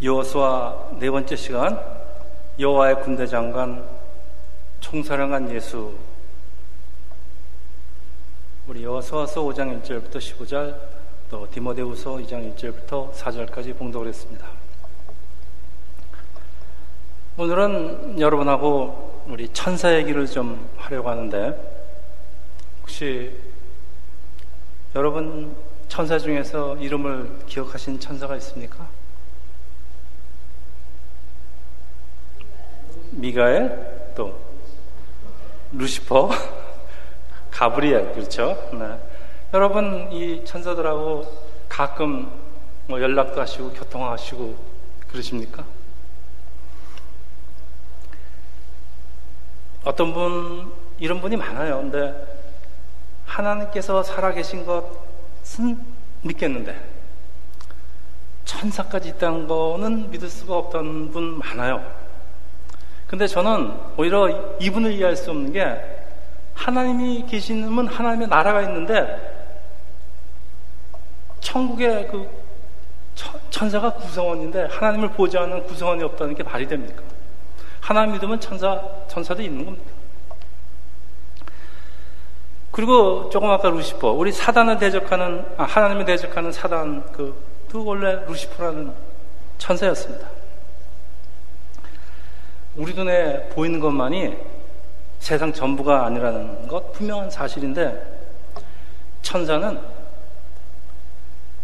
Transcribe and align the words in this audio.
여호수아 0.00 0.90
네 1.00 1.10
번째 1.10 1.34
시간 1.34 1.76
여호와의 2.56 3.02
군대 3.02 3.26
장관 3.26 3.84
총사령관 4.78 5.50
예수 5.52 5.92
우리 8.68 8.84
여호수아서 8.84 9.42
5장 9.42 9.82
1절부터 9.82 10.18
15절 10.18 10.78
또 11.28 11.50
디모데후서 11.50 12.12
2장 12.18 12.54
1절부터 12.54 13.12
4절까지 13.12 13.76
봉독을 13.76 14.06
했습니다. 14.06 14.46
오늘은 17.36 18.20
여러분하고 18.20 19.24
우리 19.26 19.48
천사 19.48 19.92
얘기를 19.96 20.28
좀 20.28 20.70
하려고 20.76 21.10
하는데 21.10 21.60
혹시 22.82 23.36
여러분 24.94 25.56
천사 25.88 26.20
중에서 26.20 26.76
이름을 26.76 27.46
기억하신 27.46 27.98
천사가 27.98 28.36
있습니까? 28.36 28.97
미가엘, 33.18 34.12
또 34.14 34.38
루시퍼, 35.72 36.30
가브리엘, 37.50 38.12
그렇죠? 38.12 38.70
네. 38.72 38.96
여러분 39.52 40.12
이 40.12 40.44
천사들하고 40.44 41.24
가끔 41.68 42.30
뭐 42.86 43.00
연락도 43.00 43.40
하시고 43.40 43.72
교통하시고 43.72 44.56
그러십니까? 45.10 45.64
어떤 49.84 50.14
분 50.14 50.72
이런 50.98 51.20
분이 51.20 51.36
많아요. 51.36 51.78
근데 51.78 52.38
하나님께서 53.26 54.02
살아계신 54.02 54.64
것은 54.64 55.84
믿겠는데 56.22 56.98
천사까지 58.44 59.10
있다는 59.10 59.48
거는 59.48 60.10
믿을 60.10 60.28
수가 60.28 60.56
없다는 60.56 61.10
분 61.10 61.38
많아요. 61.38 61.97
근데 63.08 63.26
저는 63.26 63.72
오히려 63.96 64.56
이분을 64.60 64.92
이해할 64.92 65.16
수 65.16 65.30
없는 65.30 65.52
게 65.52 65.76
하나님이 66.54 67.24
계시는 67.26 67.88
하나님의 67.88 68.28
나라가 68.28 68.62
있는데 68.62 69.36
천국의 71.40 72.08
그 72.08 72.28
천사가 73.50 73.94
구성원인데 73.94 74.68
하나님을 74.70 75.10
보좌하는 75.10 75.64
구성원이 75.66 76.04
없다는 76.04 76.34
게 76.34 76.42
말이 76.42 76.68
됩니까? 76.68 77.02
하나님 77.80 78.12
믿으면 78.12 78.38
천사, 78.38 78.80
천사도 79.08 79.42
있는 79.42 79.64
겁니다. 79.64 79.90
그리고 82.70 83.30
조금 83.30 83.50
아까 83.50 83.70
루시퍼, 83.70 84.12
우리 84.12 84.30
사단을 84.30 84.78
대적하는, 84.78 85.44
아, 85.56 85.64
하나님을 85.64 86.04
대적하는 86.04 86.52
사단, 86.52 87.10
그, 87.12 87.34
그 87.70 87.82
원래 87.82 88.22
루시퍼라는 88.26 88.92
천사였습니다. 89.56 90.37
우리 92.78 92.94
눈에 92.94 93.48
보이는 93.48 93.80
것만이 93.80 94.36
세상 95.18 95.52
전부가 95.52 96.06
아니라는 96.06 96.68
것 96.68 96.92
분명한 96.92 97.28
사실인데 97.28 98.20
천사는 99.20 99.80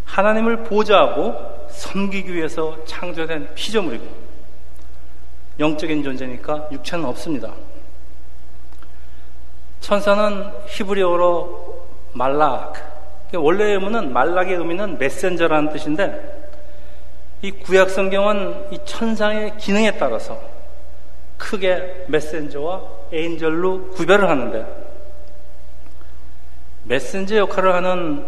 하나님을 0.03 0.63
보좌하고 0.63 1.67
섬기기 1.69 2.33
위해서 2.33 2.77
창조된 2.83 3.55
피조물이고 3.55 4.05
영적인 5.57 6.03
존재니까 6.03 6.67
육체는 6.73 7.05
없습니다. 7.05 7.53
천사는 9.79 10.51
히브리어로 10.67 11.87
말락 12.11 12.73
원래의 13.33 13.75
의미는 13.75 14.11
말락의 14.11 14.55
의미는 14.55 14.97
메센저라는 14.97 15.71
뜻인데 15.71 16.51
이 17.41 17.51
구약 17.51 17.89
성경은 17.89 18.73
이 18.73 18.79
천상의 18.83 19.57
기능에 19.57 19.97
따라서 19.97 20.54
크게 21.37 22.05
메센저와 22.07 22.81
에인절로 23.11 23.89
구별을 23.91 24.29
하는데 24.29 24.65
메센저 26.83 27.37
역할을 27.37 27.73
하는 27.73 28.25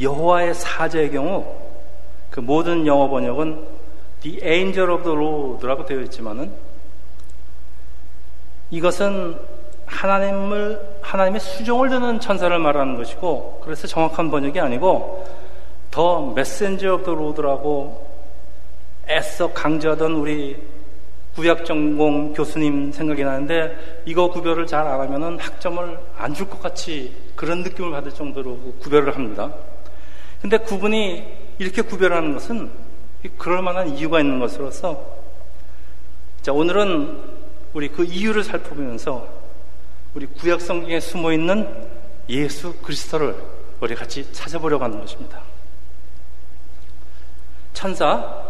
여호와의 0.00 0.54
사제의 0.54 1.10
경우 1.10 1.46
그 2.30 2.40
모든 2.40 2.86
영어 2.86 3.08
번역은 3.08 3.66
The 4.20 4.40
Angel 4.42 4.90
of 4.90 5.04
the 5.04 5.16
Lord라고 5.16 5.84
되어 5.84 6.00
있지만은 6.00 6.52
이것은 8.70 9.38
하나님을 9.86 10.98
하나님의 11.02 11.40
수종을 11.40 11.90
드는 11.90 12.20
천사를 12.20 12.56
말하는 12.58 12.96
것이고 12.96 13.60
그래서 13.62 13.86
정확한 13.86 14.30
번역이 14.30 14.58
아니고 14.58 15.26
the 15.90 16.32
messenger 16.32 16.94
of 16.94 17.04
the 17.04 17.14
Lord라고 17.14 18.10
애써 19.08 19.52
강조하던 19.52 20.12
우리 20.12 20.56
구약 21.34 21.64
전공 21.64 22.34
교수님 22.34 22.92
생각이 22.92 23.24
나는데 23.24 24.02
이거 24.04 24.30
구별을 24.30 24.66
잘 24.66 24.86
안 24.86 25.00
하면은 25.00 25.38
학점을 25.38 25.98
안 26.16 26.34
줄 26.34 26.48
것 26.48 26.60
같이 26.60 27.14
그런 27.34 27.62
느낌을 27.62 27.90
받을 27.90 28.12
정도로 28.12 28.74
구별을 28.80 29.16
합니다. 29.16 29.52
근데 30.42 30.58
구분이 30.58 31.24
이렇게 31.58 31.82
구별하는 31.82 32.34
것은 32.34 32.70
그럴 33.38 33.62
만한 33.62 33.88
이유가 33.96 34.20
있는 34.20 34.40
것으로서 34.40 35.22
자, 36.42 36.52
오늘은 36.52 37.18
우리 37.72 37.88
그 37.88 38.04
이유를 38.04 38.42
살펴보면서 38.42 39.26
우리 40.14 40.26
구약 40.26 40.60
성경에 40.60 41.00
숨어 41.00 41.32
있는 41.32 41.66
예수 42.28 42.74
그리스도를 42.82 43.34
우리 43.80 43.94
같이 43.94 44.30
찾아보려고 44.32 44.84
하는 44.84 45.00
것입니다. 45.00 45.40
천사, 47.72 48.42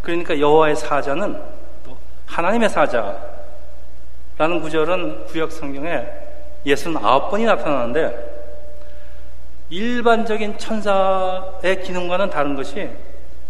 그러니까 0.00 0.38
여호와의 0.38 0.76
사자는 0.76 1.53
하나님의 2.34 2.68
사자라는 2.68 3.20
구절은 4.60 5.26
구약 5.26 5.52
성경에 5.52 6.04
69번이 6.66 7.46
나타나는데 7.46 8.34
일반적인 9.70 10.58
천사의 10.58 11.82
기능과는 11.84 12.30
다른 12.30 12.56
것이 12.56 12.90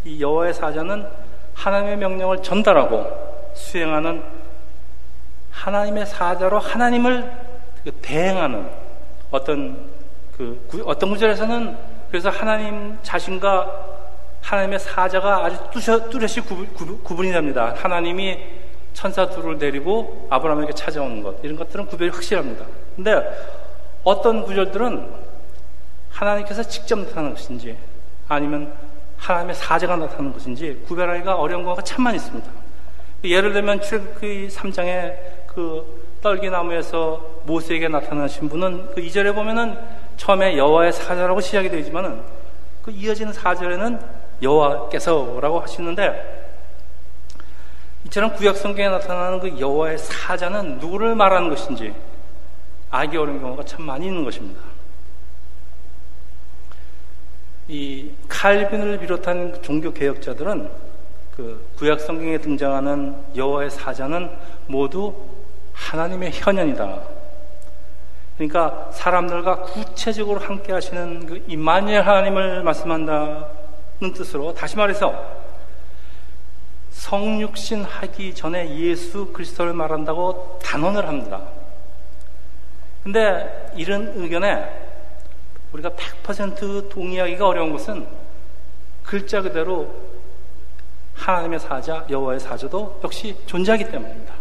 이 0.05 0.21
여호와의 0.21 0.53
사자는 0.53 1.09
하나님의 1.55 1.97
명령을 1.97 2.43
전달하고 2.43 3.53
수행하는 3.55 4.23
하나님의 5.51 6.05
사자로 6.05 6.59
하나님을 6.59 7.33
그 7.85 7.93
대행하는 8.03 8.69
어떤 9.31 9.91
그 10.37 10.61
어떤 10.85 11.09
구절에서는 11.09 11.77
그래서 12.11 12.29
하나님 12.29 12.99
자신과 13.03 13.95
하나님의 14.43 14.79
사자가 14.79 15.47
아주 15.47 15.57
뚜렷이 16.11 16.43
구분이 16.43 17.33
됩니다. 17.33 17.75
하나님이 17.79 18.64
천사 18.95 19.29
둘을 19.29 19.59
데리고 19.59 20.27
아브라함에게 20.31 20.73
찾아오는 20.73 21.23
것 21.23 21.37
이런 21.43 21.57
것들은 21.57 21.87
구별이 21.87 22.11
확실합니다. 22.11 22.65
근데 22.97 23.21
어떤 24.05 24.45
구절들은 24.45 25.25
하나님께서 26.11 26.63
직접 26.63 26.99
나타나는 26.99 27.35
것인지 27.35 27.77
아니면 28.29 28.73
하나님의 29.19 29.55
사제가 29.57 29.97
나타나는 29.97 30.33
것인지 30.33 30.83
구별하기가 30.87 31.35
어려운 31.35 31.65
경우가 31.65 31.83
참만 31.83 32.15
있습니다. 32.15 32.49
예를 33.25 33.53
들면 33.53 33.81
출애굽기 33.81 34.49
3장에 34.49 35.15
그 35.47 36.05
떨기나무에서 36.23 37.43
모세에게 37.45 37.89
나타나신 37.89 38.49
분은 38.49 38.95
그 38.95 39.01
2절에 39.01 39.35
보면은 39.35 39.79
처음에 40.17 40.57
여호와의 40.57 40.93
사자라고 40.93 41.41
시작이 41.41 41.69
되지만은 41.69 42.21
그 42.83 42.91
이어지는 42.91 43.33
4절에는 43.33 44.01
여호와께서라고 44.43 45.61
하시는데 45.61 46.44
이처럼 48.07 48.35
구약 48.35 48.57
성경에 48.57 48.89
나타나는 48.91 49.41
그 49.41 49.59
여호와의 49.59 49.99
사자는 49.99 50.79
누구를 50.79 51.15
말하는 51.15 51.49
것인지 51.49 51.95
알기 52.91 53.17
어려운 53.17 53.41
경우가 53.41 53.65
참 53.65 53.83
많이 53.83 54.07
있는 54.07 54.25
것입니다. 54.25 54.61
이 57.67 58.11
칼빈을 58.29 58.99
비롯한 59.01 59.53
그 59.53 59.63
종교 59.63 59.93
개혁자들은 59.93 60.71
그 61.35 61.67
구약 61.77 62.01
성경에 62.01 62.39
등장하는 62.39 63.17
여호와의 63.35 63.71
사자는 63.71 64.31
모두 64.67 65.15
하나님의 65.73 66.31
현현이다. 66.33 67.03
그러니까 68.37 68.91
사람들과 68.93 69.63
구체적으로 69.63 70.41
함께 70.41 70.73
하시는 70.73 71.27
그 71.27 71.43
임마누엘 71.47 72.03
하나님을 72.03 72.63
말씀한다는 72.63 73.45
뜻으로 74.15 74.55
다시 74.55 74.77
말해서 74.77 75.44
성육신 76.95 77.85
하기 77.85 78.35
전에 78.35 78.79
예수 78.79 79.27
그리스도를 79.33 79.75
말한다고 79.75 80.59
단언을 80.63 81.07
합니다. 81.07 81.43
근데 83.03 83.73
이런 83.77 84.13
의견에 84.17 84.65
우리가 85.73 85.91
100% 85.91 86.89
동의하기가 86.89 87.47
어려운 87.47 87.73
것은 87.73 88.07
글자 89.03 89.43
그대로 89.43 89.93
하나님의 91.15 91.59
사자, 91.59 92.07
여호와의 92.09 92.41
사자도 92.41 93.01
역시 93.05 93.37
존재하기 93.47 93.91
때문입니다. 93.91 94.35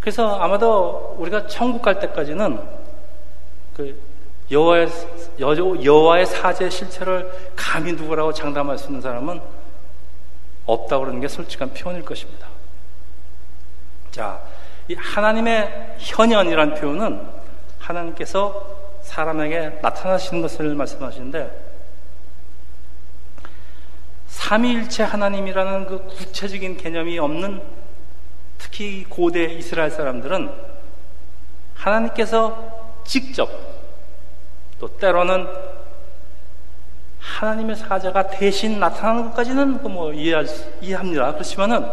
그래서 0.00 0.38
아마도 0.38 1.16
우리가 1.18 1.46
천국 1.48 1.82
갈 1.82 1.98
때까지는 1.98 2.60
그 3.76 4.00
여호와의 4.50 4.88
여호와의 5.38 6.26
사제 6.26 6.70
실체를 6.70 7.30
감히 7.54 7.92
누구라고 7.92 8.32
장담할 8.32 8.78
수 8.78 8.86
있는 8.86 9.02
사람은 9.02 9.57
없다고 10.68 11.04
그러는 11.04 11.20
게 11.20 11.28
솔직한 11.28 11.72
표현일 11.72 12.04
것입니다. 12.04 12.46
자, 14.10 14.40
이 14.86 14.94
하나님의 14.94 15.96
현현이란 15.98 16.74
표현은 16.74 17.26
하나님께서 17.78 18.78
사람에게 19.02 19.78
나타나시는 19.80 20.42
것을 20.42 20.74
말씀하시는데 20.74 21.68
삼위일체 24.28 25.04
하나님이라는 25.04 25.86
그 25.86 26.04
구체적인 26.04 26.76
개념이 26.76 27.18
없는 27.18 27.62
특히 28.58 29.04
고대 29.04 29.44
이스라엘 29.44 29.90
사람들은 29.90 30.52
하나님께서 31.74 33.00
직접 33.04 33.48
또 34.78 34.88
때로는 34.98 35.46
하나님의 37.38 37.76
사자가 37.76 38.26
대신 38.26 38.80
나타나는 38.80 39.26
것까지는 39.26 39.80
그뭐 39.80 40.12
이해 40.12 40.42
이해합니다. 40.80 41.32
그렇지만은 41.34 41.88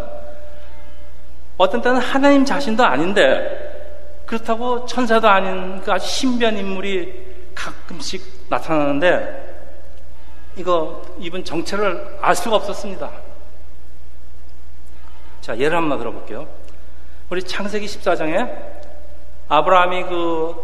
어떤 1.56 1.82
때는 1.82 2.00
하나님 2.00 2.44
자신도 2.44 2.84
아닌데 2.84 4.24
그렇다고 4.26 4.88
천사도 4.88 5.28
아닌 5.30 5.80
그 5.82 5.92
아주 5.92 6.08
신비한 6.08 6.58
인물이 6.58 7.54
가끔씩 7.54 8.48
나타나는데 8.50 9.44
이거 10.58 11.04
이분 11.20 11.44
정체를 11.44 12.18
알 12.22 12.36
수가 12.36 12.56
없었습니다. 12.56 13.12
자, 15.42 15.56
예를 15.60 15.78
한번 15.78 16.00
들어볼게요. 16.00 16.48
우리 17.30 17.44
창세기 17.44 17.86
14장에 17.86 18.52
아브라함이 19.48 20.04
그 20.06 20.56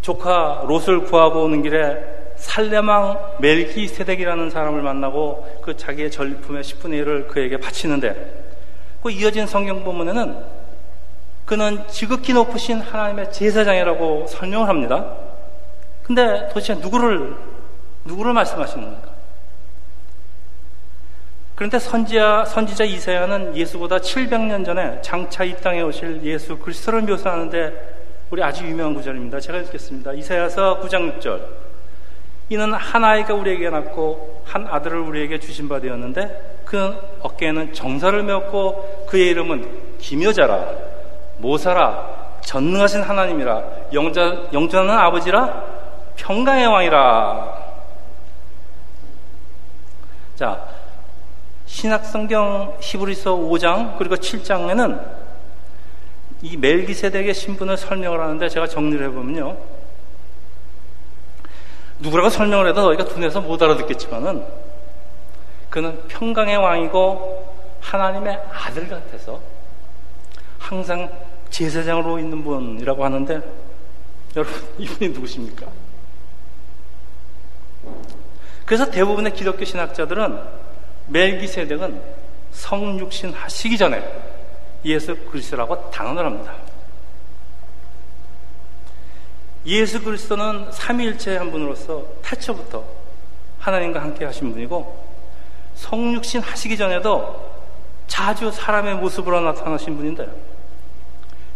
조카 0.00 0.62
롯을 0.64 1.06
구하고 1.06 1.42
오는 1.42 1.60
길에 1.62 2.21
살레망 2.42 3.36
멜기세덱이라는 3.38 4.50
사람을 4.50 4.82
만나고 4.82 5.60
그 5.62 5.76
자기의 5.76 6.10
전리품의 6.10 6.64
10분의 6.64 7.04
1을 7.04 7.28
그에게 7.28 7.56
바치는데 7.56 8.42
그 9.02 9.10
이어진 9.10 9.46
성경 9.46 9.84
본문에는 9.84 10.62
그는 11.46 11.86
지극히 11.88 12.32
높으신 12.32 12.80
하나님의 12.80 13.32
제사장이라고 13.32 14.26
설명을 14.26 14.68
합니다. 14.68 15.16
근데 16.02 16.48
도대체 16.48 16.74
누구를 16.74 17.36
누구를 18.04 18.32
말씀하시는 18.32 18.84
겁니까? 18.84 19.12
그런데 21.54 21.78
선지자, 21.78 22.46
선지자 22.46 22.84
이사야는 22.84 23.56
예수보다 23.56 23.98
700년 23.98 24.64
전에 24.64 25.00
장차 25.02 25.44
이 25.44 25.54
땅에 25.56 25.80
오실 25.82 26.20
예수 26.24 26.58
그리스도를 26.58 27.02
묘사하는데 27.02 28.26
우리 28.30 28.42
아주 28.42 28.64
유명한 28.64 28.94
구절입니다. 28.94 29.38
제가 29.38 29.58
읽겠습니다. 29.58 30.14
이사야서 30.14 30.80
9장 30.80 31.20
6절. 31.20 31.71
이는 32.52 32.74
한 32.74 33.02
아이가 33.02 33.32
우리에게 33.32 33.70
낳고 33.70 34.42
한 34.44 34.66
아들을 34.66 34.98
우리에게 34.98 35.40
주신 35.40 35.70
바 35.70 35.80
되었는데 35.80 36.60
그 36.66 36.94
어깨에는 37.20 37.72
정사를 37.72 38.22
메었고 38.22 39.06
그의 39.08 39.28
이름은 39.30 39.96
기묘자라 39.98 40.66
모사라 41.38 42.40
전능하신 42.42 43.00
하나님이라 43.00 43.62
영자, 43.94 44.50
영전하는 44.52 45.02
아버지라 45.02 45.64
평강의 46.16 46.66
왕이라 46.66 47.62
자 50.36 50.68
신학성경 51.64 52.76
히브리서 52.82 53.34
5장 53.34 53.96
그리고 53.96 54.16
7장에는 54.16 55.02
이 56.42 56.58
멜기세덱의 56.58 57.32
신분을 57.32 57.78
설명을 57.78 58.20
하는데 58.20 58.46
제가 58.46 58.66
정리를 58.66 59.06
해보면요. 59.06 59.71
누구라고 62.02 62.28
설명을 62.28 62.68
해도 62.68 62.82
너희가 62.82 63.04
둔해서 63.04 63.40
못 63.40 63.62
알아듣겠지만은 63.62 64.44
그는 65.70 66.02
평강의 66.08 66.56
왕이고 66.56 67.54
하나님의 67.80 68.38
아들 68.52 68.88
같아서 68.88 69.40
항상 70.58 71.10
제사장으로 71.50 72.18
있는 72.18 72.42
분이라고 72.42 73.04
하는데 73.04 73.40
여러분 74.36 74.54
이분이 74.78 75.12
누구십니까? 75.12 75.66
그래서 78.64 78.90
대부분의 78.90 79.34
기독교 79.34 79.64
신학자들은 79.64 80.38
멜기세덱은 81.08 82.02
성육신 82.52 83.32
하시기 83.32 83.76
전에 83.78 84.02
예수 84.84 85.16
그리스도라고 85.16 85.90
단언을 85.90 86.24
합니다. 86.24 86.54
예수 89.66 90.02
그리스도는 90.02 90.72
삼위일체의 90.72 91.38
한 91.38 91.50
분으로서 91.50 92.04
태초부터 92.22 92.84
하나님과 93.60 94.00
함께 94.00 94.24
하신 94.24 94.52
분이고 94.52 95.04
성육신 95.74 96.40
하시기 96.40 96.76
전에도 96.76 97.52
자주 98.06 98.50
사람의 98.50 98.96
모습으로 98.96 99.40
나타나신 99.40 99.96
분인데 99.96 100.28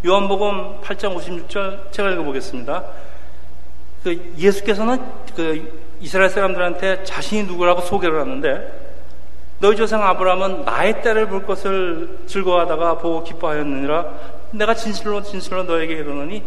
요한복음 0.06 0.80
8장 0.82 1.16
56절 1.16 1.90
제가 1.90 2.10
읽어보겠습니다. 2.10 2.84
그 4.04 4.34
예수께서는 4.38 5.02
그 5.34 5.84
이스라엘 6.00 6.30
사람들한테 6.30 7.02
자신이 7.04 7.42
누구라고 7.44 7.80
소개를 7.80 8.20
하는데 8.20 8.86
너희 9.58 9.74
조상 9.74 10.02
아브라함은 10.04 10.64
나의 10.64 11.02
때를 11.02 11.28
볼 11.28 11.44
것을 11.44 12.18
즐거워하다가 12.26 12.98
보고 12.98 13.24
기뻐하였느니라 13.24 14.06
내가 14.52 14.74
진실로 14.74 15.22
진실로 15.22 15.64
너에게 15.64 15.94
이르노니 15.94 16.44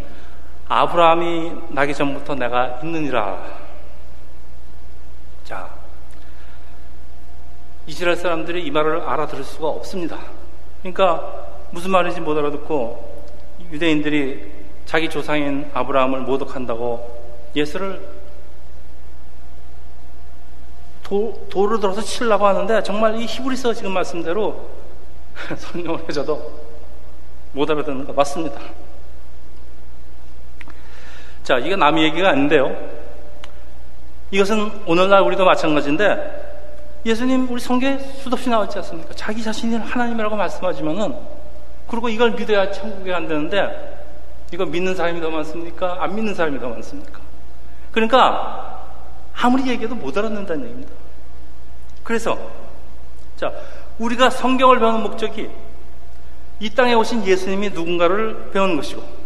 아브라함이 0.70 1.52
나기 1.70 1.96
전부터 1.96 2.36
내가 2.36 2.80
있느니라 2.84 3.44
자 5.44 5.70
이스라엘 7.88 8.16
사람들이 8.16 8.64
이 8.64 8.70
말을 8.70 9.02
알아들을 9.02 9.44
수가 9.44 9.68
없습니다 9.68 10.20
그러니까 10.82 11.48
무슨 11.72 11.90
말인지 11.90 12.22
못 12.22 12.38
알아듣고 12.38 13.26
유대인들이 13.72 14.60
자기 14.86 15.10
조상인 15.10 15.70
아브라함을 15.74 16.22
모독한다고 16.22 17.20
예수를 17.56 18.20
도, 21.04 21.48
도를 21.50 21.80
들어서 21.80 22.02
치려고 22.02 22.46
하는데 22.46 22.84
정말 22.84 23.20
이 23.20 23.26
히브리서 23.26 23.74
지금 23.74 23.92
말씀대로 23.92 24.70
설명을 25.58 26.08
해줘도 26.08 26.52
못 27.54 27.68
알아듣는 27.70 28.06
거 28.06 28.14
맞습니다. 28.14 28.62
자, 31.50 31.58
이게 31.58 31.76
남의 31.76 32.04
얘기가 32.04 32.30
아닌데요. 32.30 32.78
이것은 34.30 34.84
오늘날 34.86 35.24
우리도 35.24 35.46
마찬가지인데 35.46 37.02
예수님 37.08 37.50
우리 37.50 37.60
성경에 37.60 37.98
수없이 37.98 38.52
나왔지 38.52 38.78
않습니까? 38.78 39.16
자기 39.16 39.42
자신이 39.42 39.76
하나님이라고 39.76 40.36
말씀하지만은 40.36 41.16
그리고 41.88 42.08
이걸 42.08 42.34
믿어야 42.34 42.70
천국에 42.70 43.12
안 43.12 43.28
되는데 43.28 43.98
이거 44.54 44.64
믿는 44.64 44.94
사람이 44.94 45.20
더 45.22 45.32
많습니까? 45.32 45.98
안 46.00 46.14
믿는 46.14 46.36
사람이 46.36 46.60
더 46.60 46.70
많습니까? 46.70 47.20
그러니까 47.94 48.86
아무리 49.34 49.68
얘기해도 49.70 49.96
못 49.96 50.16
알아듣는다는 50.16 50.66
얘기입니다. 50.66 50.94
그래서 52.04 52.38
자 53.38 53.52
우리가 53.98 54.30
성경을 54.30 54.78
배우는 54.78 55.02
목적이 55.02 55.50
이 56.60 56.70
땅에 56.76 56.94
오신 56.94 57.26
예수님이 57.26 57.72
누군가를 57.72 58.52
배우는 58.54 58.76
것이고 58.76 59.19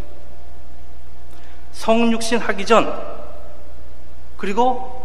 성육신 1.74 2.39
하기 2.39 2.65
전 2.65 3.13
그리고 4.38 5.03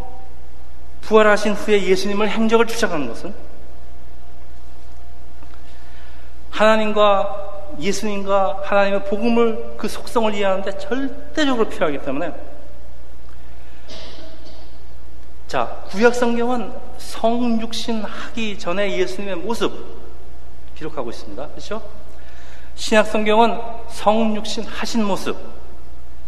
부활하신 1.03 1.55
후에 1.55 1.83
예수님을 1.85 2.29
행적을 2.29 2.67
추적하는 2.67 3.09
것은 3.09 3.35
하나님과 6.51 7.75
예수님과 7.79 8.63
하나님의 8.65 9.05
복음을 9.05 9.75
그 9.77 9.89
속성을 9.89 10.35
이해하는데 10.35 10.79
절대적으로 10.79 11.69
필요하기 11.69 12.05
때문에 12.05 12.33
자, 15.47 15.83
구약 15.89 16.15
성경은 16.15 16.73
성육신 16.99 18.03
하기 18.03 18.59
전에 18.59 18.99
예수님의 18.99 19.37
모습 19.37 19.73
기록하고 20.75 21.11
있습니다. 21.11 21.49
그렇죠? 21.49 21.83
신약 22.75 23.07
성경은 23.07 23.59
성육신 23.89 24.65
하신 24.65 25.05
모습 25.05 25.58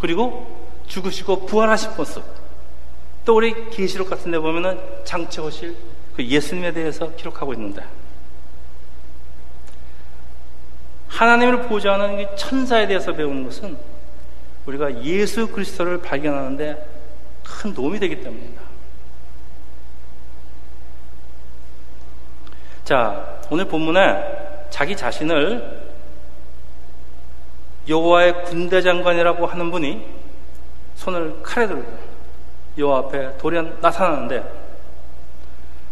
그리고 0.01 0.69
죽으시고 0.87 1.47
부활하신 1.47 1.97
모습 1.97 2.25
또 3.25 3.37
우리 3.37 3.71
계시록 3.71 4.09
같은 4.09 4.31
데 4.31 4.39
보면은 4.39 4.81
장체 5.05 5.41
오실 5.41 5.77
그 6.17 6.25
예수님에 6.25 6.73
대해서 6.73 7.15
기록하고 7.15 7.53
있는데 7.55 7.85
하나님을 11.09 11.69
보좌하는 11.69 12.35
천사에 12.37 12.87
대해서 12.87 13.13
배우는 13.13 13.45
것은 13.45 13.77
우리가 14.67 15.05
예수 15.05 15.49
그리스도를 15.49 16.01
발견하는데 16.01 16.87
큰 17.43 17.75
도움이 17.75 17.99
되기 17.99 18.23
때문입니다. 18.23 18.63
자, 22.85 23.41
오늘 23.51 23.67
본문에 23.67 24.69
자기 24.71 24.97
자신을 24.97 25.90
여호와의 27.89 28.45
군대 28.45 28.83
장관이라고 28.83 29.47
하는 29.47 29.71
분이 29.71 30.07
손을 30.97 31.43
칼에 31.43 31.67
들고 31.67 31.85
여호와 32.79 32.99
앞에 32.99 33.37
돌연 33.39 33.79
나타나는데 33.81 34.45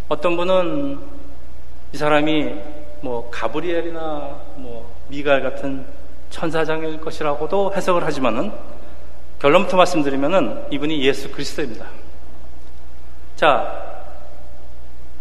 어떤 0.09 0.37
분은 0.37 0.99
이 1.93 1.97
사람이 1.97 2.55
뭐 3.01 3.31
가브리엘이나 3.31 4.01
뭐 4.57 4.91
미갈 5.09 5.43
같은 5.43 5.87
천사장일 6.31 7.01
것이라고도 7.01 7.73
해석을 7.75 8.05
하지만은 8.05 8.53
결론부터 9.39 9.77
말씀드리면은 9.77 10.65
이분이 10.71 11.03
예수 11.05 11.31
그리스도입니다. 11.31 11.87
자, 13.37 13.89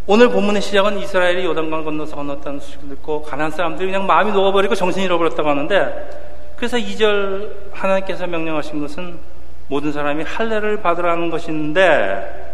오늘 0.07 0.29
본문의 0.29 0.61
시작은 0.61 0.97
이스라엘이 0.99 1.45
요단강 1.45 1.83
건너서 1.83 2.15
건넜다는 2.15 2.59
소식을 2.59 2.89
듣고 2.89 3.21
가난 3.21 3.51
사람들이 3.51 3.91
그냥 3.91 4.07
마음이 4.07 4.31
녹아버리고 4.31 4.73
정신이 4.73 5.05
잃어버렸다고 5.05 5.49
하는데 5.49 6.36
그래서 6.57 6.77
2절 6.77 7.71
하나님께서 7.71 8.27
명령하신 8.27 8.79
것은 8.81 9.19
모든 9.67 9.91
사람이 9.91 10.23
할례를 10.23 10.81
받으라는 10.81 11.29
것인데 11.29 12.45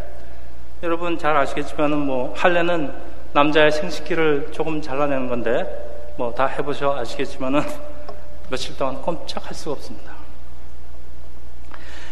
여러분 0.84 1.18
잘 1.18 1.36
아시겠지만은 1.38 1.98
뭐 2.00 2.34
할례는 2.36 2.94
남자의 3.34 3.72
생식기를 3.72 4.50
조금 4.52 4.82
잘라내는 4.82 5.30
건데 5.30 6.14
뭐 6.18 6.34
다 6.36 6.46
해보셔 6.46 6.96
아시겠지만은 6.98 7.62
며칠 8.52 8.78
동안 8.78 9.02
꼼짝할 9.02 9.54
수가 9.54 9.72
없습니다. 9.72 10.14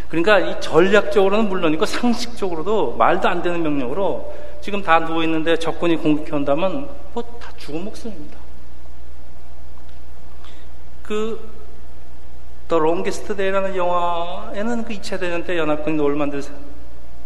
그러니까 0.08 0.40
이 0.40 0.60
전략적으로는 0.62 1.48
물론이고 1.50 1.86
상식적으로도 1.86 2.96
말도 2.98 3.28
안 3.30 3.42
되는 3.42 3.62
명령으로 3.62 4.34
지금 4.62 4.82
다 4.82 5.00
누워 5.00 5.24
있는데 5.24 5.58
적군이 5.58 5.98
공격해 5.98 6.32
온다면 6.36 6.90
뭐 7.14 7.24
다 7.40 7.52
죽은 7.58 7.84
목숨입니다. 7.84 8.38
그 11.04 11.61
The 12.72 12.82
Longest 12.82 13.36
Day라는 13.36 13.76
영화에는 13.76 14.86
그 14.86 14.94
2차 14.94 15.20
대전 15.20 15.44
때 15.44 15.58
연합군이 15.58 15.98
노을만들 15.98 16.42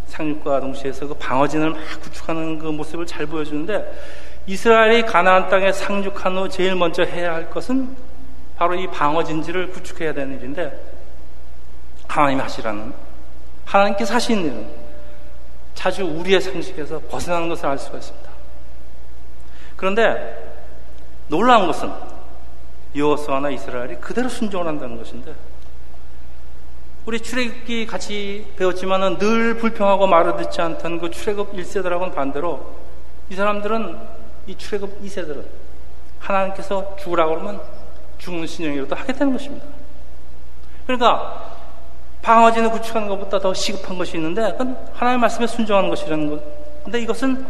상륙과 0.07 0.59
동시에서 0.59 1.07
그 1.07 1.13
방어진을 1.13 1.69
막 1.69 1.79
구축하는 2.01 2.57
그 2.57 2.65
모습을 2.65 3.05
잘 3.05 3.27
보여주는데 3.27 3.93
이스라엘이 4.47 5.03
가나안 5.03 5.47
땅에 5.47 5.71
상륙한 5.71 6.35
후 6.35 6.49
제일 6.49 6.73
먼저 6.75 7.03
해야 7.03 7.35
할 7.35 7.47
것은 7.51 7.95
바로 8.57 8.73
이 8.73 8.87
방어진지를 8.87 9.69
구축해야 9.69 10.15
되는 10.15 10.35
일인데 10.39 10.81
하나님이 12.07 12.41
하시라는 12.41 12.93
하나님께서 13.65 14.15
하시는 14.15 14.45
일은 14.45 14.67
자주 15.75 16.05
우리의 16.05 16.41
상식에서 16.41 17.01
벗어나는 17.01 17.49
것을 17.49 17.67
알 17.67 17.77
수가 17.77 17.99
있습니다. 17.99 18.31
그런데 19.75 20.55
놀라운 21.27 21.67
것은 21.67 22.14
여호수아나 22.95 23.49
이스라엘이 23.49 23.95
그대로 23.95 24.29
순종을 24.29 24.67
한다는 24.67 24.97
것인데 24.97 25.33
우리 27.05 27.19
출애굽기 27.19 27.85
같이 27.85 28.47
배웠지만은 28.57 29.19
늘 29.19 29.57
불평하고 29.57 30.07
말을 30.07 30.37
듣지 30.37 30.61
않던 30.61 30.99
그 30.99 31.11
출애굽 31.11 31.53
1세들하고는 31.53 32.15
반대로 32.15 32.75
이 33.29 33.35
사람들은 33.35 33.97
이 34.47 34.55
출애굽 34.55 35.03
2세들은 35.03 35.43
하나님께서 36.19 36.95
죽으라고 36.97 37.35
그러면 37.35 37.61
죽는 38.17 38.47
신령이라도 38.47 38.95
하겠다는 38.95 39.33
것입니다. 39.33 39.65
그러니까 40.87 41.53
방어진을 42.23 42.71
구축하는 42.71 43.07
것보다 43.07 43.39
더 43.39 43.53
시급한 43.53 43.99
것이 43.99 44.17
있는데 44.17 44.51
그건 44.53 44.75
하나님의 44.93 45.21
말씀에 45.21 45.45
순종하는 45.45 45.89
것이라는 45.89 46.29
것. 46.29 46.41
근데 46.83 46.99
이것은 47.01 47.45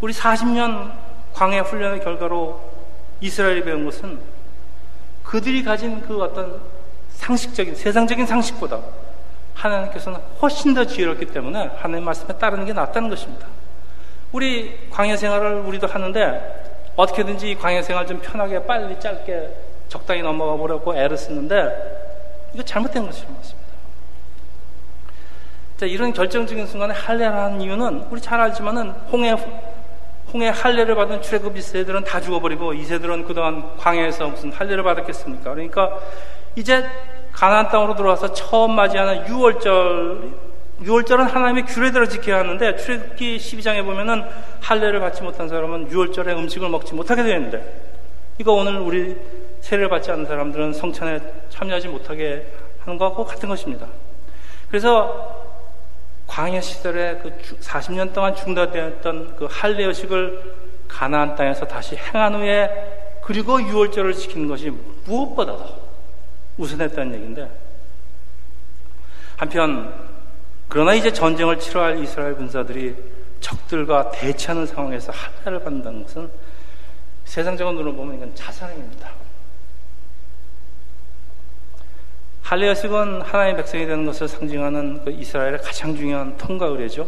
우리 0.00 0.12
40년 0.12 0.92
광해 1.32 1.60
훈련의 1.60 2.00
결과로 2.00 2.60
이스라엘이 3.20 3.64
배운 3.64 3.84
것은 3.84 4.20
그들이 5.22 5.62
가진 5.62 6.00
그 6.02 6.22
어떤 6.22 6.60
상식적인 7.10 7.74
세상적인 7.74 8.26
상식보다 8.26 8.80
하나님께서는 9.54 10.18
훨씬 10.40 10.74
더 10.74 10.84
지혜롭기 10.84 11.26
때문에 11.26 11.70
하나님 11.76 12.04
말씀에 12.04 12.38
따르는 12.38 12.64
게 12.64 12.72
낫다는 12.72 13.10
것입니다. 13.10 13.46
우리 14.32 14.88
광야 14.90 15.16
생활을 15.16 15.60
우리도 15.60 15.86
하는데 15.86 16.92
어떻게든지 16.96 17.56
광야 17.56 17.82
생활 17.82 18.06
좀 18.06 18.20
편하게 18.20 18.64
빨리 18.64 18.98
짧게 18.98 19.50
적당히 19.88 20.22
넘어가 20.22 20.54
보려고 20.54 20.94
애를 20.94 21.16
쓰는데 21.16 22.50
이거 22.54 22.62
잘못된 22.62 23.04
것입니다. 23.06 23.40
자, 25.76 25.86
이런 25.86 26.12
결정적인 26.12 26.66
순간에 26.66 26.92
할례를 26.92 27.34
하는 27.34 27.60
이유는 27.60 28.08
우리 28.10 28.20
잘 28.20 28.38
알지만은 28.38 28.90
홍해 29.10 29.34
홍해 30.32 30.48
할례를 30.48 30.94
받은 30.94 31.22
출애굽 31.22 31.54
1세들은 31.54 32.04
다 32.04 32.20
죽어버리고 32.20 32.72
2세들은 32.72 33.26
그동안 33.26 33.76
광야에서 33.76 34.28
무슨 34.28 34.52
할례를 34.52 34.82
받았겠습니까? 34.82 35.50
그러니까 35.50 35.98
이제 36.54 36.88
가나안 37.32 37.68
땅으로 37.68 37.96
들어와서 37.96 38.32
처음 38.32 38.72
맞이하는 38.72 39.24
6월절 39.24 40.50
6월절은 40.82 41.28
하나님의 41.28 41.66
규례대로 41.66 42.08
지켜야 42.08 42.38
하는데 42.38 42.76
출애굽기 42.76 43.36
12장에 43.36 43.84
보면은 43.84 44.24
할례를 44.60 45.00
받지 45.00 45.22
못한 45.22 45.48
사람은 45.48 45.90
6월절에 45.90 46.28
음식을 46.28 46.68
먹지 46.68 46.94
못하게 46.94 47.22
되는데 47.22 47.90
이거 48.38 48.52
오늘 48.52 48.78
우리 48.78 49.16
세례를 49.60 49.90
받지 49.90 50.10
않는 50.10 50.26
사람들은 50.26 50.72
성찬에 50.72 51.20
참여하지 51.50 51.88
못하게 51.88 52.46
하는 52.80 52.98
것과 52.98 53.24
같은 53.24 53.48
것입니다. 53.48 53.86
그래서 54.68 55.39
광야 56.30 56.60
시절에 56.60 57.18
그 57.18 57.36
40년 57.60 58.12
동안 58.12 58.36
중단되었던 58.36 59.34
그 59.34 59.48
할례 59.50 59.84
의식을 59.84 60.54
가나안 60.86 61.34
땅에서 61.34 61.66
다시 61.66 61.96
행한 61.96 62.36
후에 62.36 63.18
그리고 63.24 63.58
6월절을 63.58 64.16
지키는 64.16 64.46
것이 64.46 64.70
무엇보다도 65.06 65.90
우선했다는 66.56 67.14
얘기인데 67.14 67.50
한편 69.36 69.92
그러나 70.68 70.94
이제 70.94 71.12
전쟁을 71.12 71.58
치러할 71.58 71.98
이스라엘 71.98 72.36
군사들이 72.36 72.94
적들과 73.40 74.12
대치하는 74.12 74.66
상황에서 74.66 75.12
할례를 75.12 75.64
받는다는 75.64 76.04
것은 76.04 76.30
세상적인 77.24 77.74
눈으로 77.74 77.92
보면 77.96 78.16
이건 78.16 78.34
자살행위입니다. 78.36 79.19
할례의식은 82.50 83.22
하나님의 83.22 83.58
백성이 83.58 83.86
되는 83.86 84.04
것을 84.04 84.26
상징하는 84.26 85.04
그 85.04 85.12
이스라엘의 85.12 85.58
가장 85.58 85.94
중요한 85.94 86.36
통과 86.36 86.66
의례죠. 86.66 87.06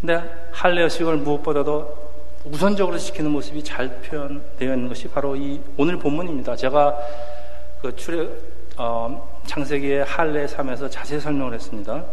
근데 0.00 0.22
할례의식을 0.52 1.16
무엇보다도 1.16 2.08
우선적으로 2.44 2.96
지키는 2.96 3.32
모습이 3.32 3.64
잘 3.64 3.88
표현되어 4.02 4.72
있는 4.74 4.88
것이 4.88 5.08
바로 5.08 5.34
이 5.34 5.60
오늘 5.76 5.98
본문입니다. 5.98 6.54
제가 6.54 6.96
그 7.82 7.96
출애 7.96 8.28
어, 8.76 9.40
창세기의 9.46 10.04
할례 10.04 10.46
3에서 10.46 10.88
자세히 10.88 11.18
설명을 11.18 11.54
했습니다. 11.54 12.04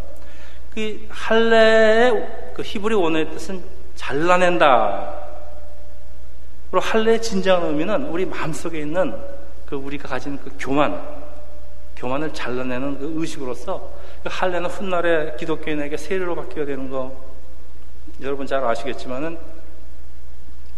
그 0.74 1.06
할례의 1.10 2.54
그 2.56 2.63
히브리 2.63 2.96
원어의 2.96 3.30
뜻은 3.30 3.63
잘라낸다. 3.94 5.20
그리고 6.72 6.84
할례의 6.84 7.22
진정한 7.22 7.70
의미는 7.70 8.08
우리 8.08 8.25
마음속에 8.25 8.80
있는 8.80 9.15
그 9.68 9.75
우리가 9.75 10.08
가진 10.08 10.39
그 10.44 10.51
교만, 10.58 11.25
교만을 11.96 12.34
잘라내는 12.34 13.00
그 13.00 13.14
의식으로서 13.18 13.92
그 14.24 14.30
할례는 14.32 14.70
훗날에 14.70 15.36
기독교인에게 15.38 15.98
세례로 15.98 16.36
바뀌어야 16.36 16.66
되는 16.66 16.90
거 16.90 17.16
여러분 18.22 18.46
잘 18.46 18.64
아시겠지만은 18.64 19.38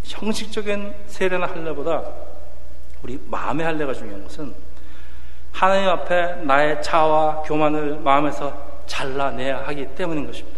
형식적인 0.04 0.94
세례나 1.08 1.48
할례보다 1.48 2.04
우리 3.04 3.20
마음의 3.28 3.66
할례가 3.66 3.94
중요한 3.94 4.24
것은 4.24 4.54
하나님 5.52 5.90
앞에 5.90 6.44
나의 6.44 6.82
자와 6.84 7.44
교만을 7.44 8.00
마음에서 8.00 8.84
잘라내야 8.86 9.68
하기 9.68 9.96
때문인 9.96 10.26
것입니다. 10.28 10.58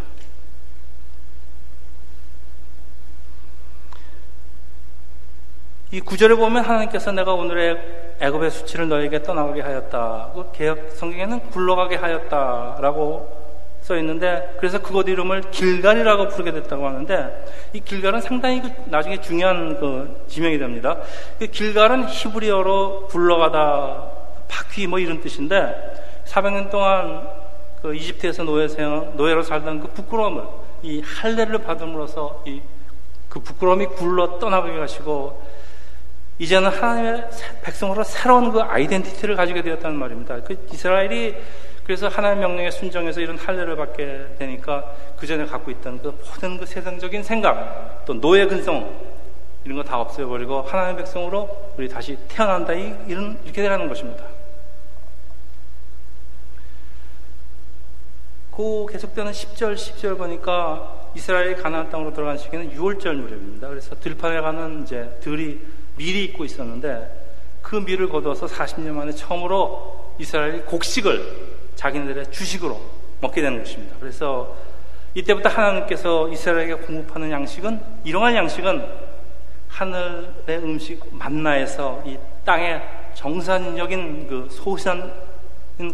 이 5.92 6.00
구절을 6.00 6.36
보면 6.36 6.64
하나님께서 6.64 7.12
내가 7.12 7.34
오늘의 7.34 8.09
애굽의 8.20 8.52
수치를 8.52 8.90
너에게 8.90 9.24
떠나가게 9.24 9.62
하였다. 9.62 10.32
그 10.34 10.52
개혁 10.54 10.92
성경에는 10.92 11.40
굴러가게 11.52 11.96
하였다라고 11.96 13.40
써 13.82 13.98
있는데 13.98 14.56
그래서 14.58 14.82
그곳 14.82 15.08
이름을 15.08 15.52
길갈이라고 15.52 16.28
부르게 16.28 16.52
됐다고 16.52 16.86
하는데 16.86 17.46
이 17.74 17.80
길갈은 17.80 18.22
상당히 18.22 18.62
그 18.62 18.70
나중에 18.86 19.22
중요한 19.22 19.80
그 19.80 20.26
지명이 20.28 20.58
됩니다. 20.60 20.98
그 21.40 21.48
길갈은 21.48 22.10
히브리어로 22.10 23.08
굴러가다 23.08 24.04
바퀴 24.48 24.86
뭐 24.86 25.00
이런 25.00 25.22
뜻인데 25.22 26.24
400년 26.26 26.70
동안 26.70 27.28
그 27.82 27.96
이집트에서 27.96 28.44
노예 28.44 28.68
생 28.68 29.14
노예로 29.16 29.44
살던 29.44 29.80
그 29.80 29.88
부끄러움을 29.94 30.44
이 30.84 31.02
할례를 31.02 31.60
받음으로써 31.60 32.44
이 32.46 32.62
그 33.30 33.40
부끄러움이 33.40 33.86
굴러 33.86 34.40
떠나가게 34.40 34.78
하시고 34.80 35.42
이제는 36.40 36.70
하나님의 36.70 37.30
백성으로 37.64 38.04
새로운 38.04 38.52
그 38.52 38.62
아이덴티티를 38.62 39.36
가지게 39.36 39.62
되었다는 39.62 39.98
말입니다. 39.98 40.42
그 40.42 40.66
이스라엘이 40.72 41.36
그래서 41.84 42.08
하나님 42.08 42.42
명령에 42.42 42.72
순종해서 42.72 43.20
이런 43.20 43.38
할례를 43.38 43.76
받게 43.76 44.36
되니까 44.38 44.94
그 45.18 45.28
전에 45.28 45.46
갖고 45.46 45.70
있던 45.72 46.02
그 46.02 46.08
모든 46.08 46.58
그 46.58 46.66
세상적인 46.66 47.24
생각, 47.24 48.06
또 48.06 48.20
노예 48.20 48.46
근성 48.46 48.90
이런 49.66 49.78
거 49.78 49.84
다 49.84 50.00
없애버리고 50.00 50.62
하나님 50.62 50.98
백성으로 50.98 51.74
우리 51.78 51.90
다시 51.90 52.18
태어난다 52.30 52.74
이런 52.74 53.38
이렇게 53.44 53.62
되는 53.62 53.88
것입니다. 53.88 54.24
그 58.56 58.86
계속되는 58.92 59.32
10절, 59.32 59.76
10절 59.76 60.18
보니까 60.18 61.12
이스라엘이 61.16 61.56
가나안 61.56 61.90
땅으로 61.90 62.14
들어간 62.14 62.38
시기는 62.38 62.72
6월절 62.76 63.16
무렵입니다. 63.16 63.68
그래서 63.68 63.96
들판에 63.96 64.42
가는 64.42 64.84
이제 64.84 65.18
들이 65.22 65.60
밀이 66.00 66.24
있고 66.26 66.46
있었는데 66.46 67.60
그 67.62 67.76
밀을 67.76 68.10
거둬서 68.10 68.48
40년 68.48 68.94
만에 68.94 69.12
처음으로 69.12 70.14
이스라엘이 70.18 70.62
곡식을 70.62 71.50
자기네들의 71.76 72.32
주식으로 72.32 72.80
먹게 73.22 73.42
되는 73.42 73.60
것입니다. 73.60 73.96
그래서 74.00 74.56
이때부터 75.14 75.50
하나님께서 75.50 76.30
이스라엘에게 76.30 76.76
공급하는 76.76 77.30
양식은 77.30 77.82
이러한 78.06 78.36
양식은 78.36 78.86
하늘의 79.68 80.58
음식 80.64 81.04
만나에서 81.12 82.02
이 82.06 82.18
땅의 82.46 82.82
정산적인 83.14 84.28
그 84.28 84.48
소산 84.50 85.12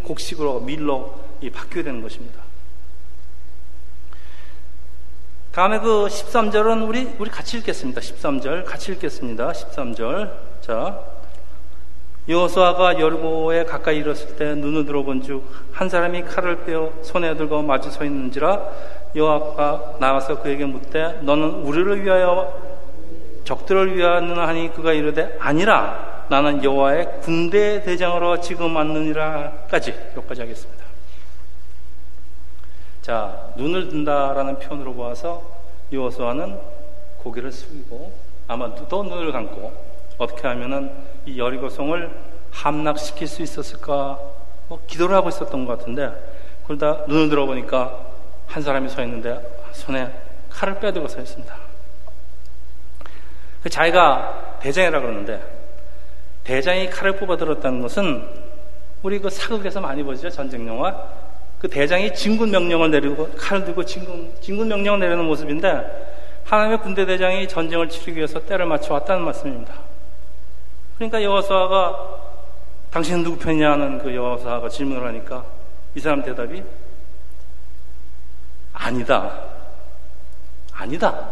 곡식으로 0.04 0.62
밀로 0.62 1.20
바뀌게 1.54 1.84
되는 1.84 2.02
것입니다. 2.02 2.45
다음에 5.56 5.80
그 5.80 6.08
13절은 6.08 6.86
우리 6.86 7.16
우리 7.18 7.30
같이 7.30 7.58
읽겠습니다. 7.60 8.02
13절 8.02 8.66
같이 8.66 8.92
읽겠습니다. 8.92 9.54
13절. 9.54 10.32
자. 10.60 11.00
여호수아가 12.28 13.00
여리고에 13.00 13.64
가까이 13.64 14.00
이르렀을 14.00 14.36
때 14.36 14.54
눈을 14.56 14.86
들어본 14.86 15.22
즉 15.22 15.42
한 15.72 15.88
사람이 15.88 16.24
칼을 16.24 16.66
빼어 16.66 16.92
손에 17.04 17.36
들고 17.36 17.62
마주 17.62 17.90
서 17.92 18.04
있는지라 18.04 18.70
여호와가 19.16 19.98
나와서 20.00 20.42
그에게 20.42 20.66
묻되 20.66 21.20
너는 21.22 21.50
우리를 21.64 22.04
위하여 22.04 22.62
적들을 23.44 23.96
위하느냐 23.96 24.48
하니 24.48 24.74
그가 24.74 24.92
이르되 24.92 25.38
아니라 25.40 26.26
나는 26.30 26.64
여호와의 26.64 27.20
군대 27.22 27.82
대장으로 27.84 28.42
지금 28.42 28.76
왔느니라까지 28.76 29.94
여기까지 30.18 30.42
하겠습니다. 30.42 30.85
자 33.06 33.52
눈을 33.56 33.90
든다라는 33.90 34.58
표현으로 34.58 34.96
보아서 34.96 35.44
여호수아는 35.94 36.60
고개를 37.20 37.52
숙이고 37.52 38.12
아마 38.48 38.74
또 38.74 39.04
눈을 39.04 39.32
감고 39.32 39.72
어떻게 40.18 40.48
하면은 40.48 40.92
이 41.28 41.38
여리고성을 41.38 42.10
함락시킬 42.50 43.28
수 43.28 43.44
있었을까 43.44 44.20
뭐 44.68 44.82
기도를 44.88 45.16
하고 45.16 45.30
있었던 45.30 45.68
것 45.68 45.78
같은데 45.78 46.10
그러다 46.66 47.06
눈을 47.08 47.30
들어보니까 47.30 48.08
한 48.48 48.64
사람이 48.64 48.90
서 48.90 49.04
있는데 49.04 49.40
손에 49.74 50.12
칼을 50.50 50.80
빼들고 50.80 51.08
서 51.08 51.22
있습니다. 51.22 51.56
그 53.62 53.70
자기가 53.70 54.58
대장이라 54.62 55.02
그러는데 55.02 55.44
대장이 56.44 56.90
칼을 56.90 57.18
뽑아 57.18 57.38
들었다는 57.38 57.84
것은 57.84 58.28
우리 59.04 59.20
그 59.20 59.30
사극에서 59.30 59.80
많이 59.80 60.02
보죠 60.02 60.28
전쟁 60.32 60.68
영화 60.68 61.25
그 61.60 61.70
대장이 61.70 62.14
진군 62.14 62.52
명령을 62.52 62.92
내리고 62.92 63.30
칼을 63.38 63.66
들고 63.66 63.86
진군, 63.86 64.34
진군 64.42 64.68
명령을 64.68 65.00
내리는 65.00 65.24
모습인데 65.26 66.14
하나님의 66.44 66.80
군대 66.82 67.06
대장이 67.06 67.48
전쟁을 67.48 67.90
치르기 67.90 68.18
위해서 68.18 68.40
때를 68.40 68.66
맞춰 68.66 68.94
왔다는 68.94 69.24
말씀입니다. 69.24 69.74
그러니까 70.96 71.22
여호수아가 71.24 72.24
당신은 72.92 73.24
누구 73.24 73.38
편이냐 73.38 73.72
하는 73.72 73.98
그 73.98 74.14
여호수아가 74.14 74.70
질문을 74.70 75.06
하니까 75.08 75.44
이 75.96 76.00
사람 76.00 76.22
대답이 76.22 76.64
아니다. 78.74 79.40
아니다. 80.72 81.30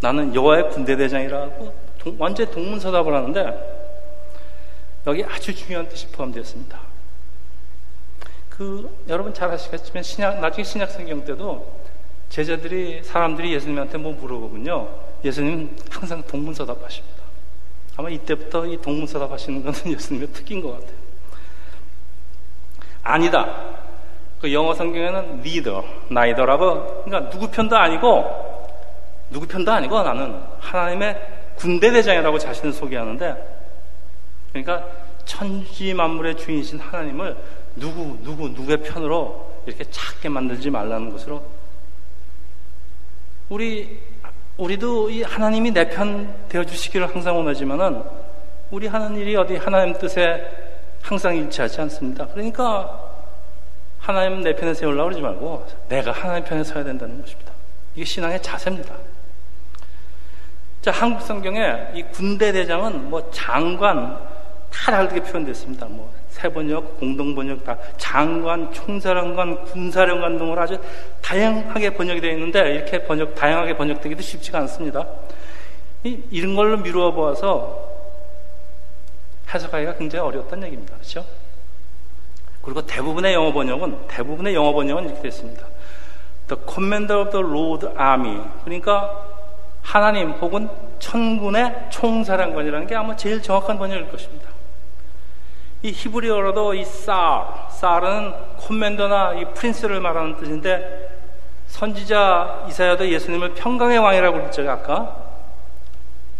나는 0.00 0.34
여호와의 0.34 0.70
군대 0.70 0.96
대장이라고 0.96 1.74
완전 2.18 2.50
동문서답을 2.50 3.14
하는데 3.14 3.80
여기 5.06 5.24
아주 5.24 5.54
중요한 5.54 5.88
뜻이 5.88 6.08
포함되었습니다. 6.08 6.89
그 8.60 8.94
여러분 9.08 9.32
잘 9.32 9.50
아시겠지만 9.50 10.02
신약 10.02 10.38
나중에 10.38 10.62
신약 10.62 10.90
성경 10.90 11.24
때도 11.24 11.80
제자들이 12.28 13.02
사람들이 13.02 13.54
예수님한테 13.54 13.96
뭐 13.96 14.12
물어보군요. 14.12 14.86
예수님 15.24 15.74
항상 15.90 16.22
동문서답하십니다. 16.24 17.22
아마 17.96 18.10
이때부터 18.10 18.66
이 18.66 18.76
동문서답 18.82 19.32
하시는 19.32 19.62
것은 19.64 19.92
예수님의 19.96 20.28
특기인 20.34 20.60
것 20.60 20.72
같아요. 20.72 20.92
아니다. 23.02 23.64
그 24.42 24.52
영어 24.52 24.74
성경에는 24.74 25.40
리더, 25.40 25.82
나이더라고, 26.10 27.04
그러니까 27.04 27.30
누구 27.30 27.50
편도 27.50 27.78
아니고, 27.78 28.68
누구 29.30 29.46
편도 29.46 29.72
아니고 29.72 30.02
나는 30.02 30.38
하나님의 30.58 31.54
군대 31.56 31.90
대장이라고 31.90 32.38
자신을 32.38 32.74
소개하는데, 32.74 33.58
그러니까 34.52 34.86
천지 35.24 35.94
만물의 35.94 36.36
주인이신 36.36 36.78
하나님을 36.78 37.36
누구, 37.76 38.18
누구, 38.22 38.48
누구의 38.48 38.82
편으로 38.82 39.48
이렇게 39.66 39.84
작게 39.90 40.28
만들지 40.28 40.70
말라는 40.70 41.10
것으로 41.10 41.42
우리 43.48 44.00
우리도 44.56 45.10
이 45.10 45.22
하나님이 45.22 45.70
내 45.70 45.88
편 45.88 46.34
되어 46.48 46.64
주시기를 46.64 47.08
항상 47.08 47.36
원하지만은 47.36 48.02
우리 48.70 48.86
하는 48.86 49.16
일이 49.16 49.34
어디 49.36 49.56
하나님 49.56 49.94
뜻에 49.94 50.48
항상 51.02 51.34
일치하지 51.36 51.80
않습니다. 51.82 52.26
그러니까 52.28 53.08
하나님 53.98 54.42
내 54.42 54.54
편에 54.54 54.74
세우려고 54.74 55.08
그러지 55.08 55.22
말고 55.22 55.66
내가 55.88 56.12
하나님 56.12 56.44
편에 56.44 56.62
서야 56.62 56.84
된다는 56.84 57.20
것입니다. 57.20 57.52
이게 57.94 58.04
신앙의 58.04 58.40
자세입니다. 58.42 58.94
자, 60.82 60.90
한국 60.92 61.22
성경에 61.22 61.88
이 61.94 62.02
군대 62.04 62.52
대장은 62.52 63.10
뭐 63.10 63.30
장관 63.30 64.18
다 64.70 64.92
다르게 64.92 65.20
표현됐습니다. 65.20 65.86
뭐 65.86 66.12
세번역, 66.40 66.98
공동번역 66.98 67.64
다 67.64 67.76
장관, 67.98 68.72
총사령관, 68.72 69.62
군사령관 69.66 70.38
등으로 70.38 70.60
아주 70.60 70.80
다양하게 71.20 71.90
번역이 71.94 72.20
되어 72.20 72.32
있는데 72.32 72.74
이렇게 72.76 73.04
번역 73.04 73.34
다양하게 73.34 73.76
번역되기도 73.76 74.22
쉽지가 74.22 74.58
않습니다. 74.60 75.06
이, 76.02 76.18
이런 76.30 76.56
걸로 76.56 76.78
미루어 76.78 77.12
보아서 77.12 77.90
해석하기가 79.52 79.96
굉장히 79.96 80.26
어려웠다는 80.26 80.66
얘기입니다. 80.68 80.94
그렇죠? 80.94 81.26
그리고 82.62 82.86
대부분의 82.86 83.34
영어 83.34 83.52
번역은 83.52 84.08
대부분의 84.08 84.54
영어 84.54 84.72
번역은 84.72 85.04
이렇게 85.04 85.22
됐습니다. 85.22 85.66
The 86.48 86.62
Commander 86.66 87.20
of 87.20 87.30
the 87.30 87.46
Lord 87.46 87.86
Army. 87.98 88.40
그러니까 88.64 89.26
하나님 89.82 90.30
혹은 90.32 90.68
천군의 90.98 91.88
총사령관이라는 91.90 92.86
게 92.86 92.94
아마 92.94 93.14
제일 93.16 93.42
정확한 93.42 93.78
번역일 93.78 94.08
것입니다. 94.08 94.59
이 95.82 95.92
히브리어로도 95.92 96.74
이 96.74 96.84
쌀, 96.84 97.44
쌀은 97.70 98.56
commander나 98.58 99.34
이 99.34 99.44
prince를 99.54 100.00
말하는 100.00 100.36
뜻인데 100.36 101.08
선지자 101.68 102.66
이사야도 102.68 103.08
예수님을 103.08 103.54
평강의 103.54 103.98
왕이라고 103.98 104.38
그랬죠, 104.38 104.68
아까. 104.68 105.16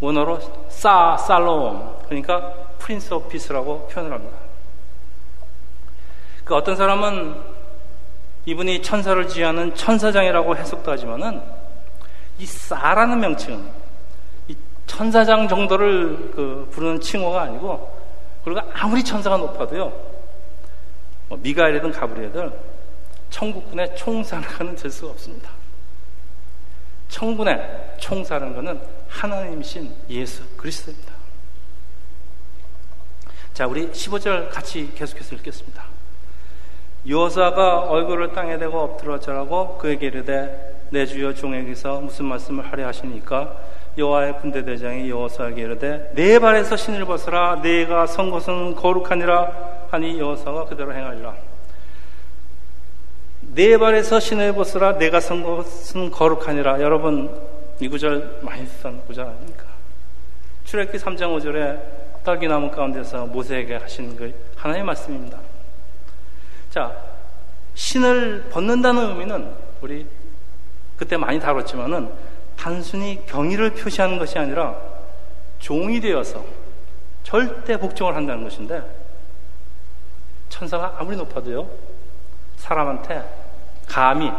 원어로 0.00 0.40
사, 0.68 1.16
샬롬. 1.16 1.96
그러니까 2.06 2.52
Prince 2.78 3.14
of 3.14 3.28
Peace라고 3.28 3.88
표현을 3.88 4.12
합니다. 4.12 4.36
그 6.44 6.54
어떤 6.54 6.74
사람은 6.74 7.36
이분이 8.46 8.82
천사를 8.82 9.26
지휘하는 9.28 9.74
천사장이라고 9.74 10.56
해석도 10.56 10.90
하지만은 10.90 11.40
이 12.38 12.46
사라는 12.46 13.20
명칭은 13.20 13.64
이 14.48 14.56
천사장 14.86 15.46
정도를 15.46 16.32
그 16.34 16.68
부르는 16.72 17.00
칭호가 17.00 17.42
아니고 17.42 17.99
그리고 18.44 18.60
아무리 18.72 19.04
천사가 19.04 19.36
높아도요, 19.36 19.92
뭐 21.28 21.38
미가엘이든 21.42 21.92
가브리엘들 21.92 22.52
천국군의 23.30 23.96
총사령관은 23.96 24.76
될 24.76 24.90
수가 24.90 25.12
없습니다. 25.12 25.50
천군의 27.08 27.96
총사령관은 27.98 28.80
하나님이신 29.08 29.94
예수 30.08 30.42
그리스도입니다. 30.56 31.12
자, 33.52 33.66
우리 33.66 33.90
15절 33.90 34.50
같이 34.50 34.92
계속해서 34.94 35.34
읽겠습니다. 35.36 35.84
요사가 37.08 37.80
얼굴을 37.80 38.32
땅에 38.32 38.58
대고 38.58 38.78
엎드려 38.78 39.18
절하고 39.18 39.78
그에게 39.78 40.06
이르되 40.06 40.86
내 40.90 41.06
주여 41.06 41.34
종에게서 41.34 42.00
무슨 42.00 42.26
말씀을 42.26 42.70
하려 42.70 42.86
하시니까 42.86 43.56
여호와의 44.00 44.38
군대 44.40 44.64
대장이 44.64 45.08
여호사에게 45.08 45.62
이르되 45.62 46.12
내 46.14 46.38
발에서 46.38 46.76
신을 46.76 47.04
벗으라 47.04 47.60
내가 47.62 48.06
선 48.06 48.30
것은 48.30 48.74
거룩하니라 48.74 49.86
하니 49.90 50.18
여호사가 50.18 50.64
그대로 50.64 50.92
행하리라 50.92 51.34
내 53.54 53.78
발에서 53.78 54.20
신을 54.20 54.54
벗으라 54.54 54.98
내가 54.98 55.20
선 55.20 55.42
것은 55.42 56.10
거룩하니라 56.10 56.80
여러분 56.80 57.30
이 57.80 57.88
구절 57.88 58.40
많이 58.42 58.66
쓴 58.66 59.00
구절 59.06 59.26
아닙니까? 59.26 59.64
출애기 60.64 60.98
3장 60.98 61.36
5절에 61.36 62.22
딸기 62.22 62.46
나무 62.46 62.70
가운데서 62.70 63.26
모세에게 63.26 63.76
하신 63.76 64.16
그 64.16 64.32
하나의 64.56 64.82
말씀입니다. 64.84 65.38
자, 66.70 66.94
신을 67.74 68.50
벗는다는 68.50 69.08
의미는 69.08 69.50
우리 69.80 70.06
그때 70.96 71.16
많이 71.16 71.40
다뤘지만은 71.40 72.10
단순히 72.60 73.24
경의를 73.24 73.70
표시하는 73.70 74.18
것이 74.18 74.38
아니라 74.38 74.76
종이 75.58 75.98
되어서 75.98 76.44
절대 77.22 77.78
복종을 77.78 78.14
한다는 78.14 78.44
것인데 78.44 78.82
천사가 80.50 80.96
아무리 80.98 81.16
높아도요 81.16 81.66
사람한테 82.56 83.24
감히 83.86 84.30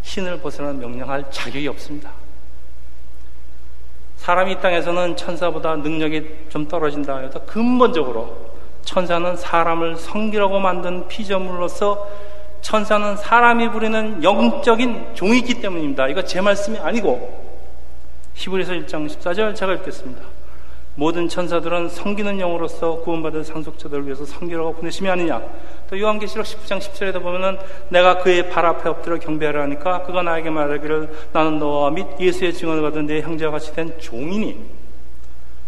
신을 0.00 0.40
벗어나 0.40 0.72
명령할 0.72 1.30
자격이 1.30 1.68
없습니다. 1.68 2.12
사람이 4.16 4.52
이 4.52 4.60
땅에서는 4.60 5.16
천사보다 5.16 5.76
능력이 5.76 6.46
좀 6.48 6.66
떨어진다 6.66 7.18
해도 7.18 7.44
근본적으로 7.44 8.54
천사는 8.82 9.36
사람을 9.36 9.96
성기라고 9.96 10.60
만든 10.60 11.08
피조물로서 11.08 12.08
천사는 12.64 13.16
사람이 13.18 13.68
부리는 13.68 14.24
영적인 14.24 15.14
종이기 15.14 15.60
때문입니다. 15.60 16.08
이거 16.08 16.24
제 16.24 16.40
말씀이 16.40 16.78
아니고 16.78 17.44
히브리서 18.32 18.72
1장 18.72 19.06
14절 19.06 19.54
제가 19.54 19.74
읽겠습니다. 19.74 20.22
모든 20.94 21.28
천사들은 21.28 21.90
성기는 21.90 22.40
영으로서 22.40 23.00
구원받은 23.00 23.44
상속자들을 23.44 24.06
위해서 24.06 24.24
성기라고 24.24 24.76
보내심이 24.76 25.10
아니냐. 25.10 25.42
또 25.90 26.00
요한계시록 26.00 26.46
19장 26.46 26.78
10절에도 26.78 27.22
보면은 27.22 27.58
내가 27.90 28.18
그의 28.18 28.48
발 28.48 28.64
앞에 28.64 28.88
엎드려 28.88 29.18
경배하라 29.18 29.62
하니까 29.64 30.02
그가 30.04 30.22
나에게 30.22 30.48
말하기를 30.48 31.28
나는 31.32 31.58
너와 31.58 31.90
및 31.90 32.06
예수의 32.18 32.54
증언을 32.54 32.80
받은 32.80 33.06
내 33.06 33.20
형제와 33.20 33.52
같이 33.52 33.74
된 33.74 33.92
종이니 34.00 34.58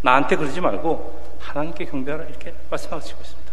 나한테 0.01 0.37
그러지 0.37 0.63
말고 0.63 1.21
하나님께 1.41 1.85
경배하라 1.85 2.25
이렇게 2.25 2.55
말씀하시고 2.71 3.21
있습니다. 3.21 3.53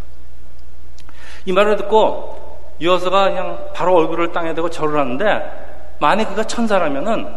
이 1.45 1.51
말을 1.51 1.75
듣고 1.75 2.42
여호수가 2.83 3.29
그냥 3.29 3.69
바로 3.73 3.95
얼굴을 3.95 4.31
땅에 4.31 4.53
대고 4.53 4.69
절을 4.69 4.99
하는데 4.99 5.95
만약 5.99 6.25
그가 6.25 6.43
천사라면은 6.43 7.33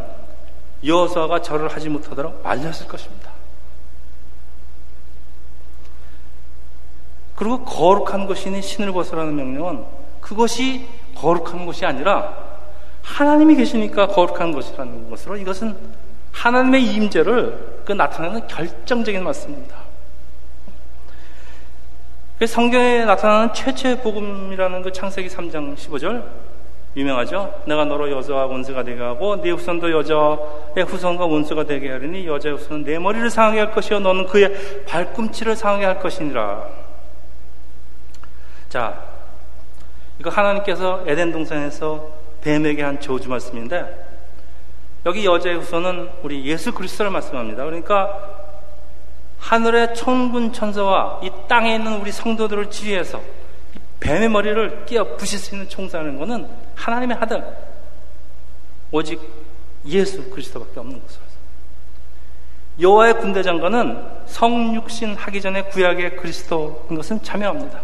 여호수아가 0.85 1.40
절을 1.40 1.68
하지 1.68 1.88
못하도록 1.88 2.42
말렸을 2.42 2.87
것입니다. 2.88 3.30
그리고 7.37 7.64
거룩한 7.64 8.26
것이니 8.26 8.62
신을 8.62 8.92
벗으라는 8.92 9.37
명령은 9.37 9.85
그것이 10.20 10.88
거룩한 11.14 11.66
것이 11.66 11.87
아니라 11.87 12.35
하나님이 13.02 13.56
계시니까 13.56 14.09
거룩한 14.09 14.52
것이라는 14.52 15.11
것으로 15.11 15.37
이것은 15.37 15.76
하나님의 16.32 16.85
임재를 16.94 17.82
그 17.85 17.92
나타내는 17.92 18.46
결정적인 18.48 19.22
말씀입니다. 19.22 19.86
성경에 22.44 23.07
나타나는 23.07 23.55
최초의 23.55 24.03
복음이라는 24.03 24.83
그 24.83 24.92
창세기 24.92 25.29
3장 25.29 25.75
15절 25.75 26.22
유명하죠. 26.94 27.62
내가 27.66 27.87
너로 27.87 28.11
여자와 28.11 28.44
원수가 28.46 28.83
되게 28.85 29.01
하고 29.01 29.40
네 29.40 29.51
후손도 29.51 29.90
여자의 29.90 30.85
후손과 30.87 31.25
원수가 31.25 31.64
되게 31.64 31.90
하리니 31.90 32.27
여자의 32.27 32.57
후손은 32.57 32.85
내 32.85 32.99
머리를 32.99 33.31
상하게 33.31 33.59
할 33.61 33.70
것이요 33.72 34.01
너는 34.01 34.27
그의 34.27 34.85
발꿈치를 34.87 35.57
상하게 35.57 35.87
할 35.87 35.99
것이니라. 35.99 36.68
자, 38.68 39.03
이거 40.18 40.29
하나님께서 40.29 41.05
에덴 41.07 41.33
동산에서 41.33 42.11
뱀에게 42.42 42.83
한 42.83 43.01
저주 43.01 43.31
말씀인데 43.31 44.05
여기 45.07 45.25
여자의 45.25 45.57
후손은 45.57 46.11
우리 46.22 46.44
예수 46.44 46.72
그리스도를 46.72 47.11
말씀합니다. 47.12 47.64
그러니까 47.64 48.36
하늘의 49.46 49.94
천군 49.94 50.52
천사와 50.52 51.20
이 51.22 51.30
땅에 51.46 51.76
있는 51.76 52.00
우리 52.00 52.11
성도들을 52.11 52.68
지휘해서 52.68 53.22
뱀의 54.00 54.28
머리를 54.28 54.87
끼어 54.87 55.16
부실 55.16 55.38
수 55.38 55.54
있는 55.54 55.68
총사하는 55.68 56.18
것은 56.18 56.48
하나님의 56.74 57.16
하들 57.16 57.44
오직 58.90 59.20
예수 59.87 60.28
그리스도밖에 60.30 60.80
없는 60.80 61.00
것으로서 61.00 61.26
여호와의 62.80 63.18
군대 63.18 63.44
장관은 63.44 64.04
성육신 64.26 65.14
하기 65.14 65.40
전에 65.40 65.62
구약의 65.62 66.16
그리스도인 66.16 66.96
것은 66.96 67.22
참여합니다. 67.22 67.80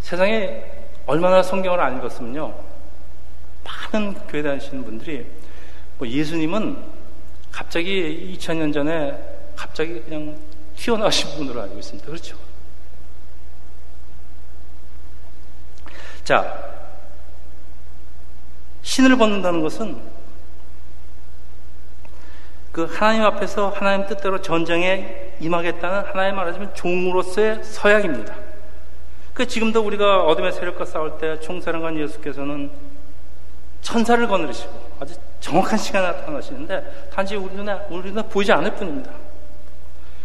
세상에 0.00 0.64
얼마나 1.06 1.42
성경을 1.42 1.78
안 1.80 1.98
읽었으면요. 1.98 2.54
많은 3.92 4.14
교회 4.26 4.42
다니시는 4.42 4.84
분들이 4.84 5.26
뭐 5.98 6.08
예수님은 6.08 6.97
갑자기 7.58 8.36
2000년 8.38 8.72
전에 8.72 9.18
갑자기 9.56 10.00
그냥 10.02 10.38
튀어나오신 10.76 11.38
분으로 11.38 11.60
알고 11.62 11.76
있습니다. 11.76 12.06
그렇죠? 12.06 12.36
자, 16.22 16.56
신을 18.82 19.16
벗는다는 19.16 19.60
것은 19.60 20.00
그 22.70 22.84
하나님 22.84 23.24
앞에서 23.24 23.70
하나님 23.70 24.06
뜻대로 24.06 24.40
전쟁에 24.40 25.32
임하겠다는 25.40 26.12
하나님 26.12 26.36
말하자면 26.36 26.76
종으로서의 26.76 27.64
서약입니다. 27.64 28.36
그 29.34 29.48
지금도 29.48 29.80
우리가 29.84 30.22
어둠의 30.26 30.52
세력과 30.52 30.84
싸울 30.84 31.18
때 31.18 31.40
총사령관 31.40 31.98
예수께서는 31.98 32.70
천사를 33.82 34.24
거느리시고 34.28 34.92
아주 35.00 35.14
정확한 35.40 35.78
시간에 35.78 36.06
나타나시는데 36.08 37.10
단지 37.12 37.36
우리 37.36 37.54
눈에 37.54 37.78
우리 37.90 38.10
눈에 38.10 38.22
보이지 38.28 38.52
않을 38.52 38.74
뿐입니다. 38.74 39.10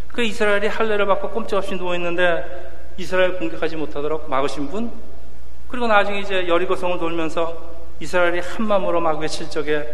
그 0.08 0.22
이스라엘이 0.22 0.68
할례를 0.68 1.06
받고 1.06 1.30
꼼짝없이 1.30 1.76
누워 1.76 1.94
있는데 1.96 2.72
이스라엘 2.96 3.38
공격하지 3.38 3.76
못하도록 3.76 4.28
막으신 4.28 4.68
분 4.68 4.92
그리고 5.68 5.86
나중에 5.86 6.20
이제 6.20 6.46
여리고 6.46 6.76
성을 6.76 6.96
돌면서 6.98 7.74
이스라엘이 8.00 8.40
한 8.40 8.66
마음으로 8.66 9.00
막 9.00 9.18
외칠 9.18 9.50
적에 9.50 9.84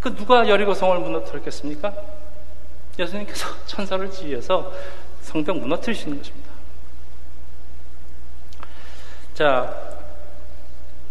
그 0.00 0.14
누가 0.14 0.48
여리고 0.48 0.74
성을 0.74 0.98
무너뜨렸겠습니까? 0.98 1.92
예수님께서 2.98 3.48
천사를 3.66 4.10
지휘해서 4.10 4.72
성벽 5.22 5.58
무너뜨리시는 5.58 6.18
것입니다. 6.18 6.48
자, 9.34 9.72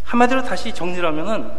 한마디로 0.04 0.43
다시 0.43 0.73
정리를 0.73 1.06
하면은 1.06 1.52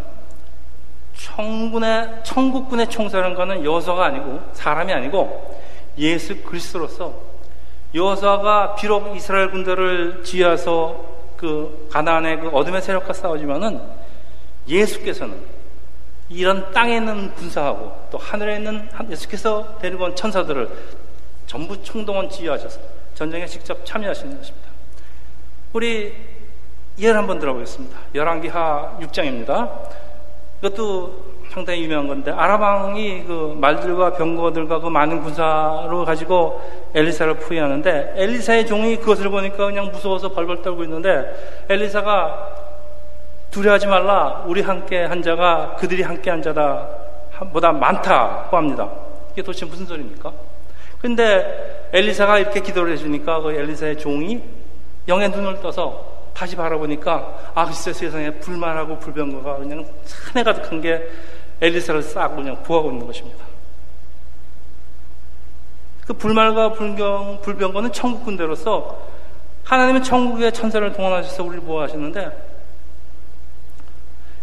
천군의, 1.28 2.20
천국군의 2.24 2.88
총사령관은 2.88 3.64
여호수아가 3.64 4.06
아니고 4.06 4.40
사람이 4.52 4.92
아니고 4.92 5.60
예수 5.98 6.42
그리스도로서 6.42 7.14
여호수아가 7.94 8.74
비록 8.74 9.14
이스라엘 9.16 9.50
군대를 9.50 10.22
지휘해서 10.24 11.04
그 11.36 11.88
가나안의 11.92 12.40
그 12.40 12.48
어둠의 12.48 12.82
세력과 12.82 13.12
싸우지만은 13.12 13.80
예수께서는 14.66 15.36
이런 16.28 16.70
땅에 16.72 16.96
있는 16.96 17.32
군사하고 17.34 18.08
또 18.10 18.18
하늘에 18.18 18.56
있는 18.56 18.88
예수께서 19.08 19.78
데리고 19.80 20.04
온 20.04 20.16
천사들을 20.16 20.68
전부 21.46 21.82
총동원 21.82 22.28
지휘하셔서 22.28 22.80
전쟁에 23.14 23.46
직접 23.46 23.84
참여하시는 23.86 24.36
것입니다. 24.36 24.68
우리 25.72 26.14
예를 26.98 27.16
한번 27.16 27.38
들어보겠습니다. 27.38 27.96
열왕기하 28.14 28.98
6장입니다. 29.00 30.07
이것도 30.60 31.28
상당히 31.50 31.82
유명한 31.82 32.08
건데 32.08 32.30
아라방이 32.30 33.24
그 33.24 33.56
말들과 33.58 34.12
병거들과 34.12 34.80
그 34.80 34.88
많은 34.88 35.22
군사로 35.22 36.04
가지고 36.04 36.60
엘리사를 36.94 37.34
포위하는데 37.34 38.14
엘리사의 38.16 38.66
종이 38.66 38.96
그것을 38.96 39.30
보니까 39.30 39.66
그냥 39.66 39.90
무서워서 39.90 40.32
벌벌 40.32 40.62
떨고 40.62 40.84
있는데 40.84 41.64
엘리사가 41.68 42.54
두려워하지 43.50 43.86
말라 43.86 44.44
우리 44.46 44.60
함께 44.60 45.04
한 45.04 45.22
자가 45.22 45.76
그들이 45.76 46.02
함께 46.02 46.30
한 46.30 46.42
자다 46.42 46.88
보다 47.52 47.72
많다고 47.72 48.56
합니다. 48.56 48.90
이게 49.32 49.42
도대체 49.42 49.64
무슨 49.64 49.86
소리입니까? 49.86 50.32
근데 51.00 51.88
엘리사가 51.92 52.38
이렇게 52.38 52.60
기도를 52.60 52.92
해주니까 52.92 53.40
그 53.40 53.52
엘리사의 53.52 53.98
종이 53.98 54.42
영의 55.06 55.30
눈을 55.30 55.60
떠서 55.60 56.07
다시 56.38 56.54
바라보니까 56.54 57.52
아 57.52 57.66
글쎄 57.66 57.92
세상에 57.92 58.30
불만하고 58.30 59.00
불병거가 59.00 59.56
그냥 59.56 59.84
산에 60.04 60.44
가득한 60.44 60.80
게 60.80 61.10
엘리사를 61.60 62.00
싹 62.04 62.36
그냥 62.36 62.62
부하고 62.62 62.92
있는 62.92 63.04
것입니다. 63.04 63.44
그 66.06 66.12
불말과 66.12 66.74
불경, 66.74 67.40
불병거는 67.42 67.92
천국 67.92 68.24
군대로서 68.24 69.02
하나님은 69.64 70.04
천국의 70.04 70.52
천사를 70.52 70.92
동원하셔서 70.92 71.42
우리를 71.42 71.64
보호하시는데 71.64 72.47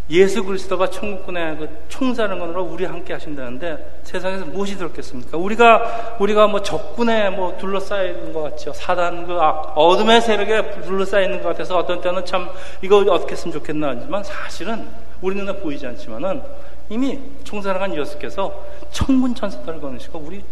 예수 0.10 0.44
그리스도가 0.44 0.90
천국군의 0.90 1.58
그 1.58 1.70
총사령관으로 1.90 2.64
우리 2.64 2.86
함께 2.86 3.14
하신다는데 3.14 4.02
세상에서 4.04 4.46
무엇이 4.46 4.78
들었겠습니까? 4.78 5.36
우리가 5.38 6.18
우리가 6.20 6.48
뭐 6.48 6.62
적군에 6.62 7.32
뭐 7.32 7.58
둘러싸여 7.58 8.10
있는 8.10 8.32
것 8.32 8.44
같죠. 8.44 8.72
사단 8.74 9.26
그 9.26 9.34
악, 9.42 9.74
어둠의 9.76 10.22
세력에 10.22 10.82
둘러싸여 10.82 11.24
있는 11.24 11.42
것 11.42 11.50
같아서 11.50 11.78
어떤 11.78 12.02
때는 12.02 12.24
참 12.24 12.50
이거 12.84 12.98
어떻게 12.98 13.32
했으면 13.32 13.54
좋겠나 13.54 13.96
하지만 13.98 14.24
사실은 14.24 14.88
우리 15.22 15.36
눈에 15.36 15.54
보이지 15.58 15.88
않지만은 15.88 16.44
이미 16.90 17.20
총사령관 17.44 17.96
예수께서 17.98 18.64
천군 18.92 19.34
천사들을 19.34 19.82
거느시고 19.82 20.20
우리 20.20 20.44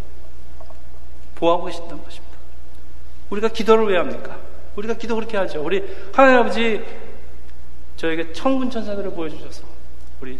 보호하고 1.36 1.66
계신다는 1.66 2.02
것입니다. 2.02 2.34
우리가 3.30 3.48
기도를 3.48 3.86
왜 3.86 3.98
합니까? 3.98 4.36
우리가 4.74 4.94
기도 4.94 5.14
그렇게 5.14 5.36
하죠. 5.36 5.62
우리 5.62 5.84
하나님 6.12 6.40
아버지 6.40 6.82
저에게 7.96 8.32
천군 8.32 8.70
천사들을 8.70 9.10
보여주셔서 9.12 9.64
우리 10.20 10.38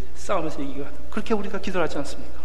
이기게 0.63 0.83
하다. 0.83 0.97
그렇게 1.11 1.35
우리가 1.35 1.59
기도를 1.59 1.85
하지 1.85 1.99
않습니까? 1.99 2.45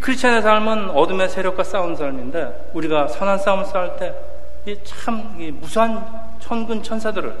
크리스천의 0.00 0.42
삶은 0.42 0.90
어둠의 0.90 1.28
세력과 1.28 1.62
싸우는 1.62 1.96
삶인데 1.96 2.70
우리가 2.72 3.08
선한 3.08 3.38
싸움을 3.38 3.66
싸울 3.66 3.96
때참 4.64 5.36
무수한 5.60 6.38
천군 6.40 6.82
천사들을 6.82 7.34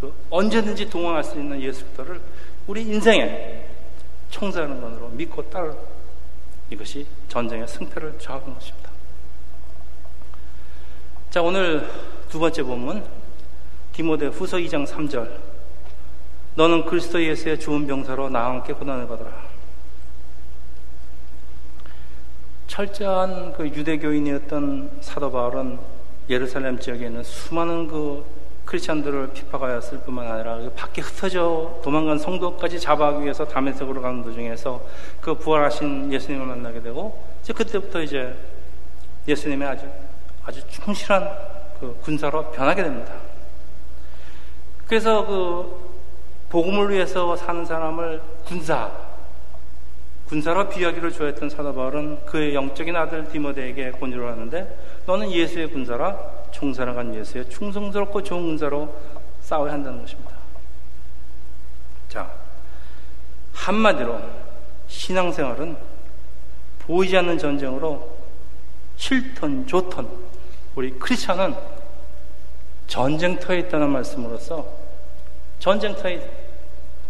그 0.00 0.14
언제든지 0.28 0.90
동원할 0.90 1.24
수 1.24 1.38
있는 1.38 1.60
예수 1.62 1.84
그리스도를 1.84 2.20
우리 2.66 2.82
인생에 2.82 3.64
총사하는 4.30 4.80
것으로 4.80 5.08
믿고 5.08 5.48
따르 5.48 5.74
이것이 6.70 7.06
전쟁의 7.28 7.66
승패를 7.66 8.18
좌우하는 8.18 8.54
것입니다. 8.54 8.90
자, 11.30 11.40
오늘 11.42 11.88
두 12.28 12.38
번째 12.38 12.62
본문 12.62 13.04
디모데 13.92 14.26
후서 14.26 14.58
2장 14.58 14.86
3절 14.86 15.45
너는 16.56 16.86
그리스도 16.86 17.22
예수의 17.22 17.60
좋은 17.60 17.86
병사로 17.86 18.30
나와 18.30 18.54
함께 18.54 18.72
고난을 18.72 19.06
받으라. 19.06 19.30
철저한 22.66 23.52
그 23.52 23.68
유대교인이었던 23.68 24.98
사도 25.02 25.30
바울은 25.30 25.78
예루살렘 26.30 26.78
지역에 26.78 27.06
있는 27.06 27.22
수많은 27.22 27.86
그 27.88 28.24
크리스천들을 28.64 29.34
핍박하였을 29.34 30.00
뿐만 30.00 30.26
아니라 30.28 30.56
그 30.56 30.72
밖에 30.72 31.02
흩어져 31.02 31.78
도망간 31.84 32.18
성도까지 32.18 32.80
잡아가기 32.80 33.22
위해서 33.22 33.46
담에색으로 33.46 34.00
가는 34.00 34.22
도중에서 34.22 34.82
그 35.20 35.34
부활하신 35.34 36.12
예수님을 36.12 36.46
만나게 36.46 36.80
되고 36.80 37.22
이제 37.42 37.52
그때부터 37.52 38.02
이제 38.02 38.34
예수님의 39.28 39.68
아주 39.68 39.86
아주 40.42 40.66
충실한 40.68 41.30
그 41.78 41.96
군사로 42.00 42.50
변하게 42.50 42.82
됩니다. 42.82 43.12
그래서 44.86 45.24
그 45.26 45.85
복음을 46.48 46.90
위해서 46.90 47.36
사는 47.36 47.64
사람을 47.64 48.22
군사 48.44 48.90
군사로 50.28 50.68
비하기를 50.68 51.12
좋아했던 51.12 51.50
사도 51.50 51.72
바울은 51.72 52.24
그의 52.26 52.54
영적인 52.54 52.96
아들 52.96 53.28
디모데에게 53.28 53.92
권유를 53.92 54.28
하는데 54.28 54.76
너는 55.06 55.30
예수의 55.30 55.68
군사라 55.68 56.18
총사랑한 56.50 57.14
예수의 57.14 57.48
충성스럽고 57.48 58.22
좋은 58.24 58.42
군사로 58.42 58.92
싸워야 59.40 59.72
한다는 59.72 60.00
것입니다. 60.00 60.32
자, 62.08 62.28
한마디로 63.52 64.20
신앙생활은 64.88 65.76
보이지 66.80 67.16
않는 67.18 67.38
전쟁으로 67.38 68.16
싫던 68.96 69.66
좋던 69.66 70.08
우리 70.74 70.90
크리스천은 70.98 71.54
전쟁터에 72.86 73.60
있다는 73.60 73.90
말씀으로써 73.90 74.66
전쟁터에 75.58 76.35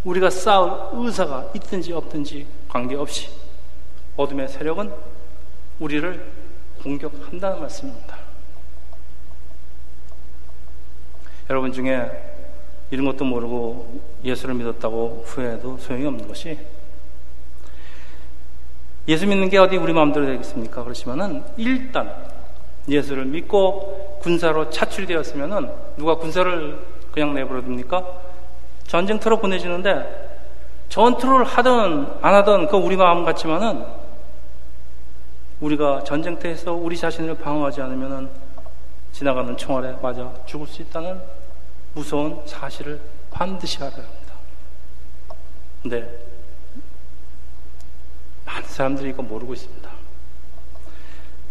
우리가 0.07 0.31
싸울 0.31 0.89
의사가 0.93 1.51
있든지 1.57 1.93
없든지 1.93 2.47
관계없이 2.69 3.29
어둠의 4.17 4.49
세력은 4.49 4.93
우리를 5.81 6.33
공격한다는 6.83 7.61
말씀입니다. 7.61 8.17
여러분 11.51 11.73
중에 11.73 12.09
이런 12.91 13.05
것도 13.07 13.25
모르고 13.25 14.01
예수를 14.23 14.55
믿었다고 14.55 15.25
후회해도 15.27 15.79
소용이 15.79 16.07
없는 16.07 16.29
것이 16.29 16.57
예수 19.09 19.27
믿는 19.27 19.49
게 19.49 19.59
어디 19.59 19.77
우리 19.77 19.93
마음대로 19.93 20.27
되겠습니까? 20.27 20.85
그렇지만은 20.85 21.45
일단 21.57 22.13
예수를 22.89 23.25
믿고 23.25 24.19
군사로 24.23 24.71
차출되었으면은 24.71 25.69
누가 25.97 26.17
군사를 26.17 26.79
그냥 27.11 27.35
내버려 27.35 27.61
둡니까? 27.61 28.26
전쟁터로 28.87 29.39
보내지는데 29.39 30.27
전투를 30.89 31.45
하든 31.45 32.19
안 32.23 32.35
하든 32.35 32.69
그 32.69 32.77
우리 32.77 32.97
마음 32.97 33.25
같지만은 33.25 33.85
우리가 35.61 36.05
전쟁터에서 36.05 36.73
우리 36.73 36.97
자신을 36.97 37.37
방어하지 37.39 37.81
않으면은 37.83 38.29
지나가는 39.13 39.57
총알에 39.57 39.97
맞아 40.03 40.33
죽을 40.45 40.67
수 40.67 40.83
있다는 40.83 41.21
무서운 41.95 42.43
사실을 42.45 43.01
반드시 43.31 43.79
알아야 43.79 43.93
합니다. 43.93 44.35
근데 45.83 46.19
많은 48.45 48.69
사람들이 48.69 49.11
이거 49.11 49.23
모르고 49.23 49.55
있습니다. 49.55 49.91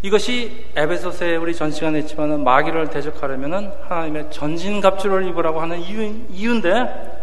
이것이 0.04 0.66
에베소서에 0.76 1.38
우리 1.38 1.56
전 1.56 1.72
시간에 1.72 1.98
했지만 2.00 2.44
마귀를 2.44 2.92
대적하려면 2.92 3.76
하나님의 3.88 4.30
전신갑주를 4.30 5.28
입으라고 5.30 5.60
하는 5.62 5.80
이유, 5.80 6.04
이유인데 6.30 7.15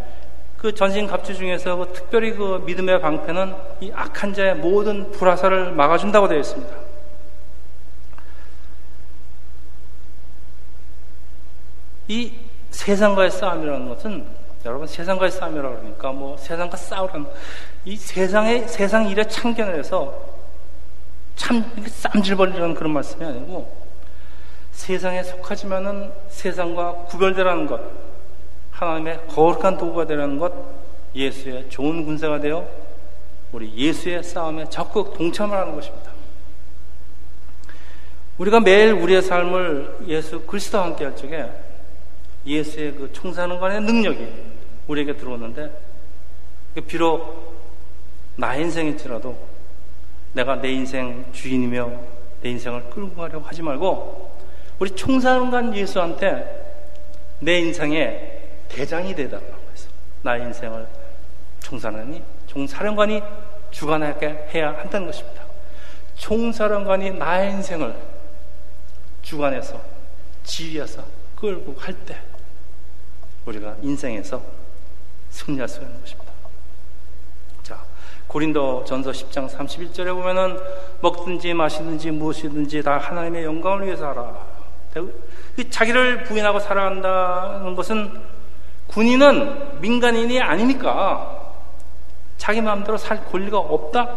그 0.62 0.72
전신갑주 0.72 1.34
중에서 1.34 1.74
그 1.74 1.92
특별히 1.92 2.30
그 2.30 2.62
믿음의 2.64 3.00
방패는 3.00 3.54
이 3.80 3.90
악한 3.92 4.32
자의 4.32 4.54
모든 4.54 5.10
불화살을 5.10 5.72
막아준다고 5.72 6.28
되어 6.28 6.38
있습니다. 6.38 6.72
이 12.06 12.32
세상과의 12.70 13.32
싸움이라는 13.32 13.88
것은 13.88 14.24
여러분 14.64 14.86
세상과의 14.86 15.32
싸움이라고 15.32 15.78
그러니까 15.78 16.12
뭐 16.12 16.36
세상과 16.36 16.76
싸우라는 16.76 17.26
이 17.84 17.96
세상의 17.96 18.68
세상 18.68 19.08
일에 19.08 19.24
참견을 19.26 19.76
해서 19.76 20.14
참 21.34 21.64
쌈질벌리라는 21.84 22.74
그런 22.74 22.92
말씀이 22.92 23.24
아니고 23.24 23.82
세상에 24.70 25.24
속하지만은 25.24 26.12
세상과 26.28 27.06
구별되라는 27.08 27.66
것 27.66 28.11
하나님의 28.82 29.26
거룩한 29.28 29.78
도구가 29.78 30.06
되라는 30.06 30.38
것 30.38 30.52
예수의 31.14 31.68
좋은 31.68 32.04
군사가 32.04 32.40
되어 32.40 32.66
우리 33.52 33.72
예수의 33.76 34.22
싸움에 34.22 34.68
적극 34.70 35.14
동참을 35.14 35.56
하는 35.56 35.74
것입니다. 35.74 36.10
우리가 38.38 38.60
매일 38.60 38.92
우리의 38.92 39.22
삶을 39.22 40.06
예수 40.08 40.40
그리스도와 40.40 40.86
함께 40.86 41.04
할 41.04 41.14
적에 41.14 41.48
예수의 42.46 42.94
그 42.94 43.12
총사는관의 43.12 43.82
능력이 43.82 44.26
우리에게 44.88 45.16
들어오는데 45.16 45.70
비록 46.86 47.54
나의 48.36 48.62
인생일지라도 48.62 49.36
내가 50.32 50.60
내 50.60 50.72
인생 50.72 51.26
주인이며 51.32 51.92
내 52.40 52.50
인생을 52.50 52.90
끌고 52.90 53.14
가려고 53.14 53.44
하지 53.44 53.62
말고 53.62 54.32
우리 54.78 54.90
총사령관 54.90 55.76
예수한테 55.76 56.62
내 57.38 57.58
인생의 57.58 58.31
대장이 58.72 59.14
되달라고 59.14 59.62
해서 59.72 59.88
나의 60.22 60.42
인생을 60.44 60.86
총사령관이 61.60 62.22
총사령관이 62.46 63.22
주관하게 63.70 64.48
해야 64.54 64.76
한다는 64.76 65.06
것입니다. 65.06 65.42
총사령관이 66.16 67.12
나의 67.12 67.52
인생을 67.52 67.94
주관해서 69.22 69.80
지휘해서 70.44 71.04
끌고 71.36 71.74
갈 71.74 71.94
때 72.04 72.16
우리가 73.46 73.76
인생에서 73.82 74.40
승리할 75.30 75.68
수 75.68 75.80
있는 75.80 76.00
것입니다. 76.00 76.32
고린도 78.32 78.86
전서 78.86 79.10
10장 79.10 79.46
31절에 79.46 80.06
보면은 80.14 80.58
먹든지 81.02 81.52
마시든지 81.52 82.12
무엇이든지 82.12 82.82
다 82.82 82.96
하나님의 82.96 83.44
영광을 83.44 83.84
위해서 83.84 84.08
하라. 84.08 84.46
자기를 85.68 86.24
부인하고 86.24 86.58
살아간다는 86.58 87.74
것은 87.74 88.18
군인은 88.92 89.80
민간인이 89.80 90.40
아니니까 90.40 91.52
자기 92.36 92.60
마음대로 92.60 92.98
살 92.98 93.24
권리가 93.26 93.58
없다? 93.58 94.08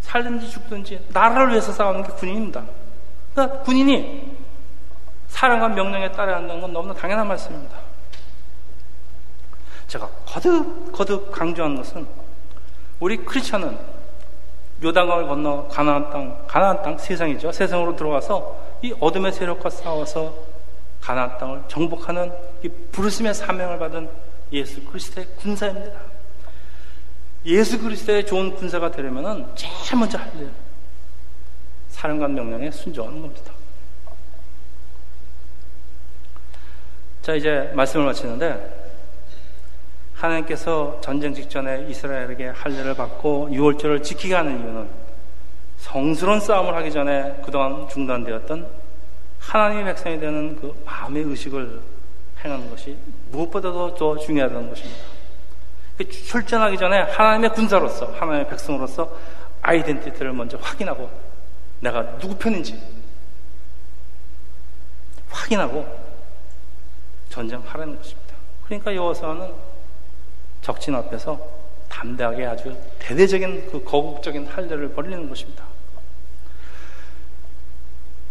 살든지 0.00 0.48
죽든지 0.48 1.06
나라를 1.08 1.50
위해서 1.50 1.72
싸우는 1.72 2.04
게 2.04 2.12
군인입니다. 2.12 2.62
그러니까 3.34 3.58
군인이 3.60 4.36
사랑과 5.28 5.68
명령에 5.68 6.12
따라야 6.12 6.36
한다는 6.36 6.60
건 6.60 6.72
너무나 6.72 6.94
당연한 6.94 7.26
말씀입니다. 7.28 7.76
제가 9.88 10.08
거듭 10.26 10.92
거듭 10.92 11.32
강조하는 11.32 11.76
것은 11.76 12.06
우리 13.00 13.16
크리스천은 13.16 13.78
요단강을 14.82 15.26
건너 15.26 15.66
가나안 15.68 16.10
땅, 16.10 16.46
가나안 16.46 16.82
땅 16.82 16.96
세상이죠. 16.96 17.52
세상으로 17.52 17.96
들어가서 17.96 18.56
이 18.82 18.94
어둠의 19.00 19.32
세력과 19.32 19.70
싸워서 19.70 20.47
가나안 21.00 21.38
땅을 21.38 21.62
정복하는 21.68 22.32
이 22.62 22.68
부르심의 22.92 23.34
사명을 23.34 23.78
받은 23.78 24.08
예수 24.52 24.82
그리스도의 24.84 25.26
군사입니다. 25.36 26.00
예수 27.44 27.80
그리스도의 27.80 28.26
좋은 28.26 28.54
군사가 28.54 28.90
되려면은 28.90 29.46
제일 29.54 29.72
먼저 29.98 30.18
할 30.18 30.28
일, 30.36 30.50
사령관 31.88 32.34
명령에 32.34 32.70
순종하는 32.70 33.22
겁니다. 33.22 33.52
자, 37.22 37.34
이제 37.34 37.70
말씀을 37.74 38.06
마치는데, 38.06 38.78
하나님께서 40.14 41.00
전쟁 41.00 41.32
직전에 41.32 41.86
이스라엘에게 41.88 42.48
할례를 42.48 42.94
받고 42.94 43.50
유월절을 43.52 44.02
지키게 44.02 44.34
하는 44.34 44.58
이유는 44.60 44.88
성스러운 45.78 46.40
싸움을 46.40 46.74
하기 46.74 46.90
전에 46.90 47.40
그동안 47.44 47.88
중단되었던 47.88 48.77
하나님의 49.48 49.84
백성이 49.86 50.20
되는 50.20 50.56
그 50.56 50.74
마음의 50.84 51.22
의식을 51.22 51.80
행하는 52.44 52.68
것이 52.70 52.96
무엇보다도 53.30 53.94
더 53.94 54.18
중요하다는 54.18 54.68
것입니다. 54.68 55.00
그 55.96 56.08
출전하기 56.08 56.76
전에 56.76 57.00
하나님의 57.00 57.54
군사로서, 57.54 58.06
하나님의 58.12 58.48
백성으로서 58.48 59.10
아이덴티티를 59.62 60.32
먼저 60.34 60.58
확인하고 60.58 61.10
내가 61.80 62.18
누구 62.18 62.36
편인지 62.36 62.78
확인하고 65.30 65.86
전쟁하라는 67.30 67.96
것입니다. 67.96 68.34
그러니까 68.66 68.94
여호사는 68.94 69.52
적진 70.60 70.94
앞에서 70.94 71.40
담대하게 71.88 72.44
아주 72.44 72.76
대대적인 72.98 73.70
그 73.70 73.82
거국적인 73.82 74.46
할례를 74.46 74.92
벌리는 74.92 75.26
것입니다. 75.28 75.64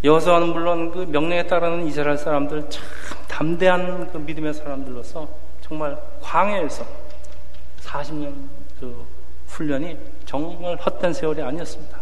여호수아는 0.03 0.49
물론 0.49 0.91
그 0.91 0.99
명령에 0.99 1.47
따르는 1.47 1.87
이스라엘 1.87 2.17
사람들 2.17 2.69
참 2.69 2.83
담대한 3.27 4.11
그 4.11 4.17
믿음의 4.17 4.53
사람들로서 4.53 5.27
정말 5.61 5.97
광해에서 6.21 6.85
40년 7.81 8.33
그 8.79 9.05
훈련이 9.47 9.97
정말 10.25 10.75
헛된 10.75 11.13
세월이 11.13 11.41
아니었습니다. 11.41 11.97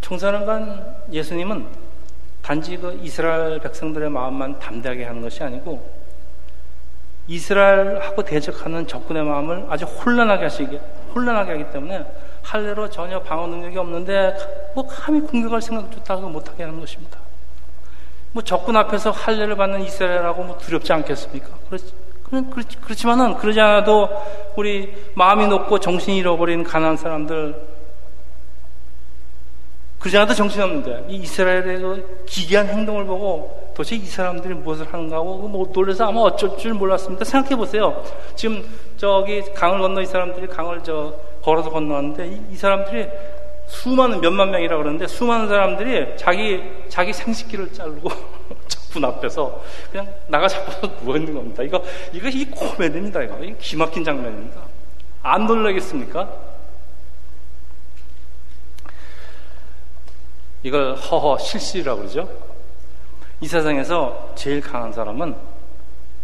총사령관 0.00 1.04
예수님은 1.10 1.66
단지 2.42 2.76
그 2.76 2.98
이스라엘 3.02 3.58
백성들의 3.58 4.08
마음만 4.08 4.58
담대하게 4.60 5.04
하는 5.04 5.20
것이 5.20 5.42
아니고 5.42 5.96
이스라엘하고 7.26 8.22
대적하는 8.22 8.86
적군의 8.86 9.24
마음을 9.24 9.66
아주 9.68 9.84
혼란하게 9.84 10.44
하시기 10.44 10.78
혼란하게 11.12 11.52
하기 11.52 11.72
때문에 11.72 12.06
할례로 12.46 12.88
전혀 12.90 13.20
방어 13.20 13.46
능력이 13.48 13.76
없는데 13.76 14.72
뭐 14.74 14.86
감히 14.86 15.20
공격할 15.20 15.60
생각조차 15.60 16.14
못하게 16.16 16.62
하는 16.62 16.78
것입니다. 16.78 17.18
뭐 18.32 18.42
적군 18.42 18.76
앞에서 18.76 19.10
할례를 19.10 19.56
받는 19.56 19.82
이스라엘하고 19.82 20.44
뭐 20.44 20.58
두렵지 20.58 20.92
않겠습니까? 20.92 21.48
그렇지, 21.68 21.92
그렇지만은 22.80 23.34
그러지 23.34 23.60
않아도 23.60 24.08
우리 24.56 24.94
마음이 25.14 25.48
높고 25.48 25.80
정신이 25.80 26.18
잃어버린 26.18 26.62
가난한 26.62 26.96
사람들 26.96 27.75
그러지 30.06 30.16
않아도 30.18 30.34
정신없는데 30.34 31.06
이 31.08 31.16
이스라엘의 31.16 31.80
그 31.80 32.24
기괴한 32.26 32.68
행동을 32.68 33.04
보고 33.06 33.72
도대체 33.74 33.96
이 33.96 34.04
사람들이 34.04 34.54
무엇을 34.54 34.86
하는가 34.92 35.16
하고 35.16 35.48
뭐 35.48 35.68
놀라서 35.72 36.06
아마 36.06 36.20
어쩔 36.20 36.56
줄 36.56 36.74
몰랐습니다. 36.74 37.24
생각해 37.24 37.56
보세요. 37.56 38.04
지금 38.36 38.64
저기 38.96 39.42
강을 39.52 39.80
건너 39.80 40.00
이 40.00 40.06
사람들이 40.06 40.46
강을 40.46 40.82
저 40.84 41.12
걸어서 41.42 41.70
건너왔는데 41.70 42.28
이, 42.28 42.40
이 42.52 42.56
사람들이 42.56 43.08
수많은 43.66 44.20
몇만 44.20 44.52
명이라 44.52 44.76
그러는데 44.76 45.08
수많은 45.08 45.48
사람들이 45.48 46.16
자기 46.16 46.62
자기 46.88 47.12
생식기를 47.12 47.72
자르고 47.72 48.08
적군 48.68 49.04
앞에서 49.04 49.60
그냥 49.90 50.08
나가 50.28 50.46
잡아서 50.46 50.82
누워 50.98 51.16
있는 51.16 51.34
겁니다. 51.34 51.64
이거 51.64 51.82
이거 52.12 52.28
이 52.28 52.44
코미디입니다. 52.44 53.24
이거 53.24 53.42
이 53.42 53.56
기막힌 53.58 54.04
장면입니다. 54.04 54.60
안 55.24 55.46
놀라겠습니까? 55.46 56.55
이걸 60.62 60.94
허허 60.96 61.38
실시라고 61.38 62.00
그러죠. 62.00 62.28
이 63.40 63.46
세상에서 63.46 64.32
제일 64.34 64.60
강한 64.60 64.92
사람은 64.92 65.36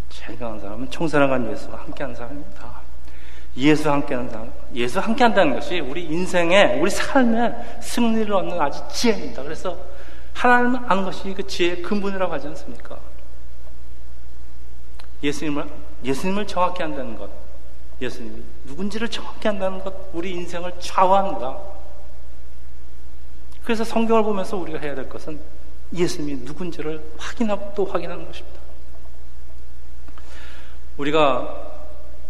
제일 0.08 0.38
강한 0.38 0.60
사람은 0.60 0.90
총사랑한 0.90 1.50
예수와 1.50 1.80
함께하는 1.80 2.14
사람입니다. 2.14 2.82
예수 3.56 3.90
함께하는 3.90 4.30
사람, 4.30 4.52
예수 4.74 4.98
함께한다는 4.98 5.54
것이 5.54 5.80
우리 5.80 6.04
인생의 6.04 6.80
우리 6.80 6.90
삶의 6.90 7.80
승리를 7.82 8.32
얻는 8.32 8.58
아주 8.58 8.82
지혜입니다. 8.90 9.42
그래서 9.42 9.76
하나님을 10.32 10.80
아는 10.86 11.04
것이 11.04 11.34
그 11.34 11.46
지혜의 11.46 11.82
근본이라고 11.82 12.32
하지 12.32 12.46
않습니까? 12.48 12.96
예수님을 15.22 15.68
예수님을 16.02 16.46
정확히 16.46 16.82
한다는 16.82 17.16
것, 17.16 17.28
예수님이 18.00 18.42
누군지를 18.64 19.08
정확히 19.08 19.48
한다는 19.48 19.84
것, 19.84 19.94
우리 20.12 20.32
인생을 20.32 20.72
좌우합니다. 20.80 21.58
그래서 23.64 23.84
성경을 23.84 24.22
보면서 24.22 24.56
우리가 24.56 24.78
해야 24.78 24.94
될 24.94 25.08
것은 25.08 25.40
예수님이 25.94 26.42
누군지를 26.44 27.02
확인하고 27.16 27.72
또 27.74 27.84
확인하는 27.84 28.26
것입니다. 28.26 28.60
우리가 30.96 31.70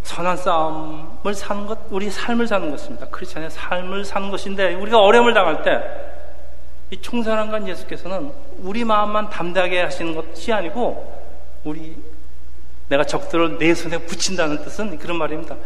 선한 0.03 0.37
싸움을 0.37 1.35
사는 1.35 1.67
것, 1.67 1.79
우리 1.91 2.11
삶을 2.11 2.47
사는 2.49 2.71
것입니다. 2.71 3.07
크리스천의 3.07 3.51
삶을 3.51 4.05
사는 4.05 4.31
것인데 4.31 4.75
우리가 4.75 5.01
어려움을 5.01 5.35
당할 5.35 5.63
때 5.63 6.13
이 6.93 7.01
총사랑관 7.01 7.67
예수께서는 7.69 8.31
우리 8.59 8.85
마음만 8.85 9.31
담대하게 9.31 9.81
하시는 9.81 10.15
것이 10.15 10.53
아니고 10.53 11.23
우리 11.65 11.97
내가 12.89 13.03
적들을 13.03 13.57
내 13.59 13.75
손에 13.75 13.97
붙인다는 13.97 14.63
뜻은 14.63 14.99
그런 14.99 15.17
말입니다. 15.17 15.57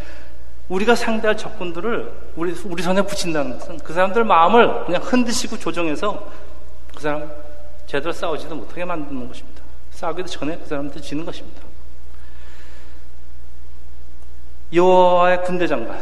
우리가 0.69 0.95
상대할 0.95 1.37
적군들을 1.37 2.33
우리, 2.35 2.53
우리 2.65 2.83
손에 2.83 3.03
붙인다는 3.03 3.59
것은 3.59 3.79
그 3.79 3.93
사람들 3.93 4.25
마음을 4.25 4.85
그냥 4.85 5.03
흔드시고 5.03 5.59
조정해서 5.59 6.29
그 6.95 7.01
사람 7.01 7.31
제대로 7.87 8.13
싸우지도 8.13 8.55
못하게 8.55 8.85
만드는 8.85 9.29
것입니다. 9.29 9.63
싸우기도 9.93 10.29
전에 10.29 10.59
그 10.59 10.67
사람들 10.67 11.01
지는 11.01 11.25
것입니다. 11.25 11.63
여호와의 14.73 15.45
군대 15.45 15.67
장관. 15.67 16.01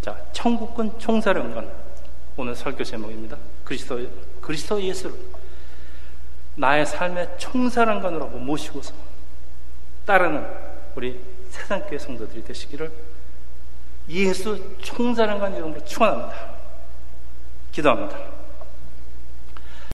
자, 0.00 0.16
천국군 0.32 0.98
총사령관. 0.98 1.68
오늘 2.36 2.54
설교 2.54 2.84
제목입니다. 2.84 3.36
그리스도 3.64 3.98
그리스도 4.40 4.80
예수를 4.80 5.16
나의 6.54 6.86
삶의 6.86 7.30
총사령관으로 7.38 8.28
모시고서 8.28 8.94
따르는 10.04 10.46
우리 10.94 11.20
세상교회 11.50 11.98
성도들이 11.98 12.44
되시기를 12.44 12.92
예수 14.08 14.58
총사령관 14.80 15.54
이름으로 15.56 15.84
축원합니다. 15.84 16.34
기도합니다. 17.72 18.35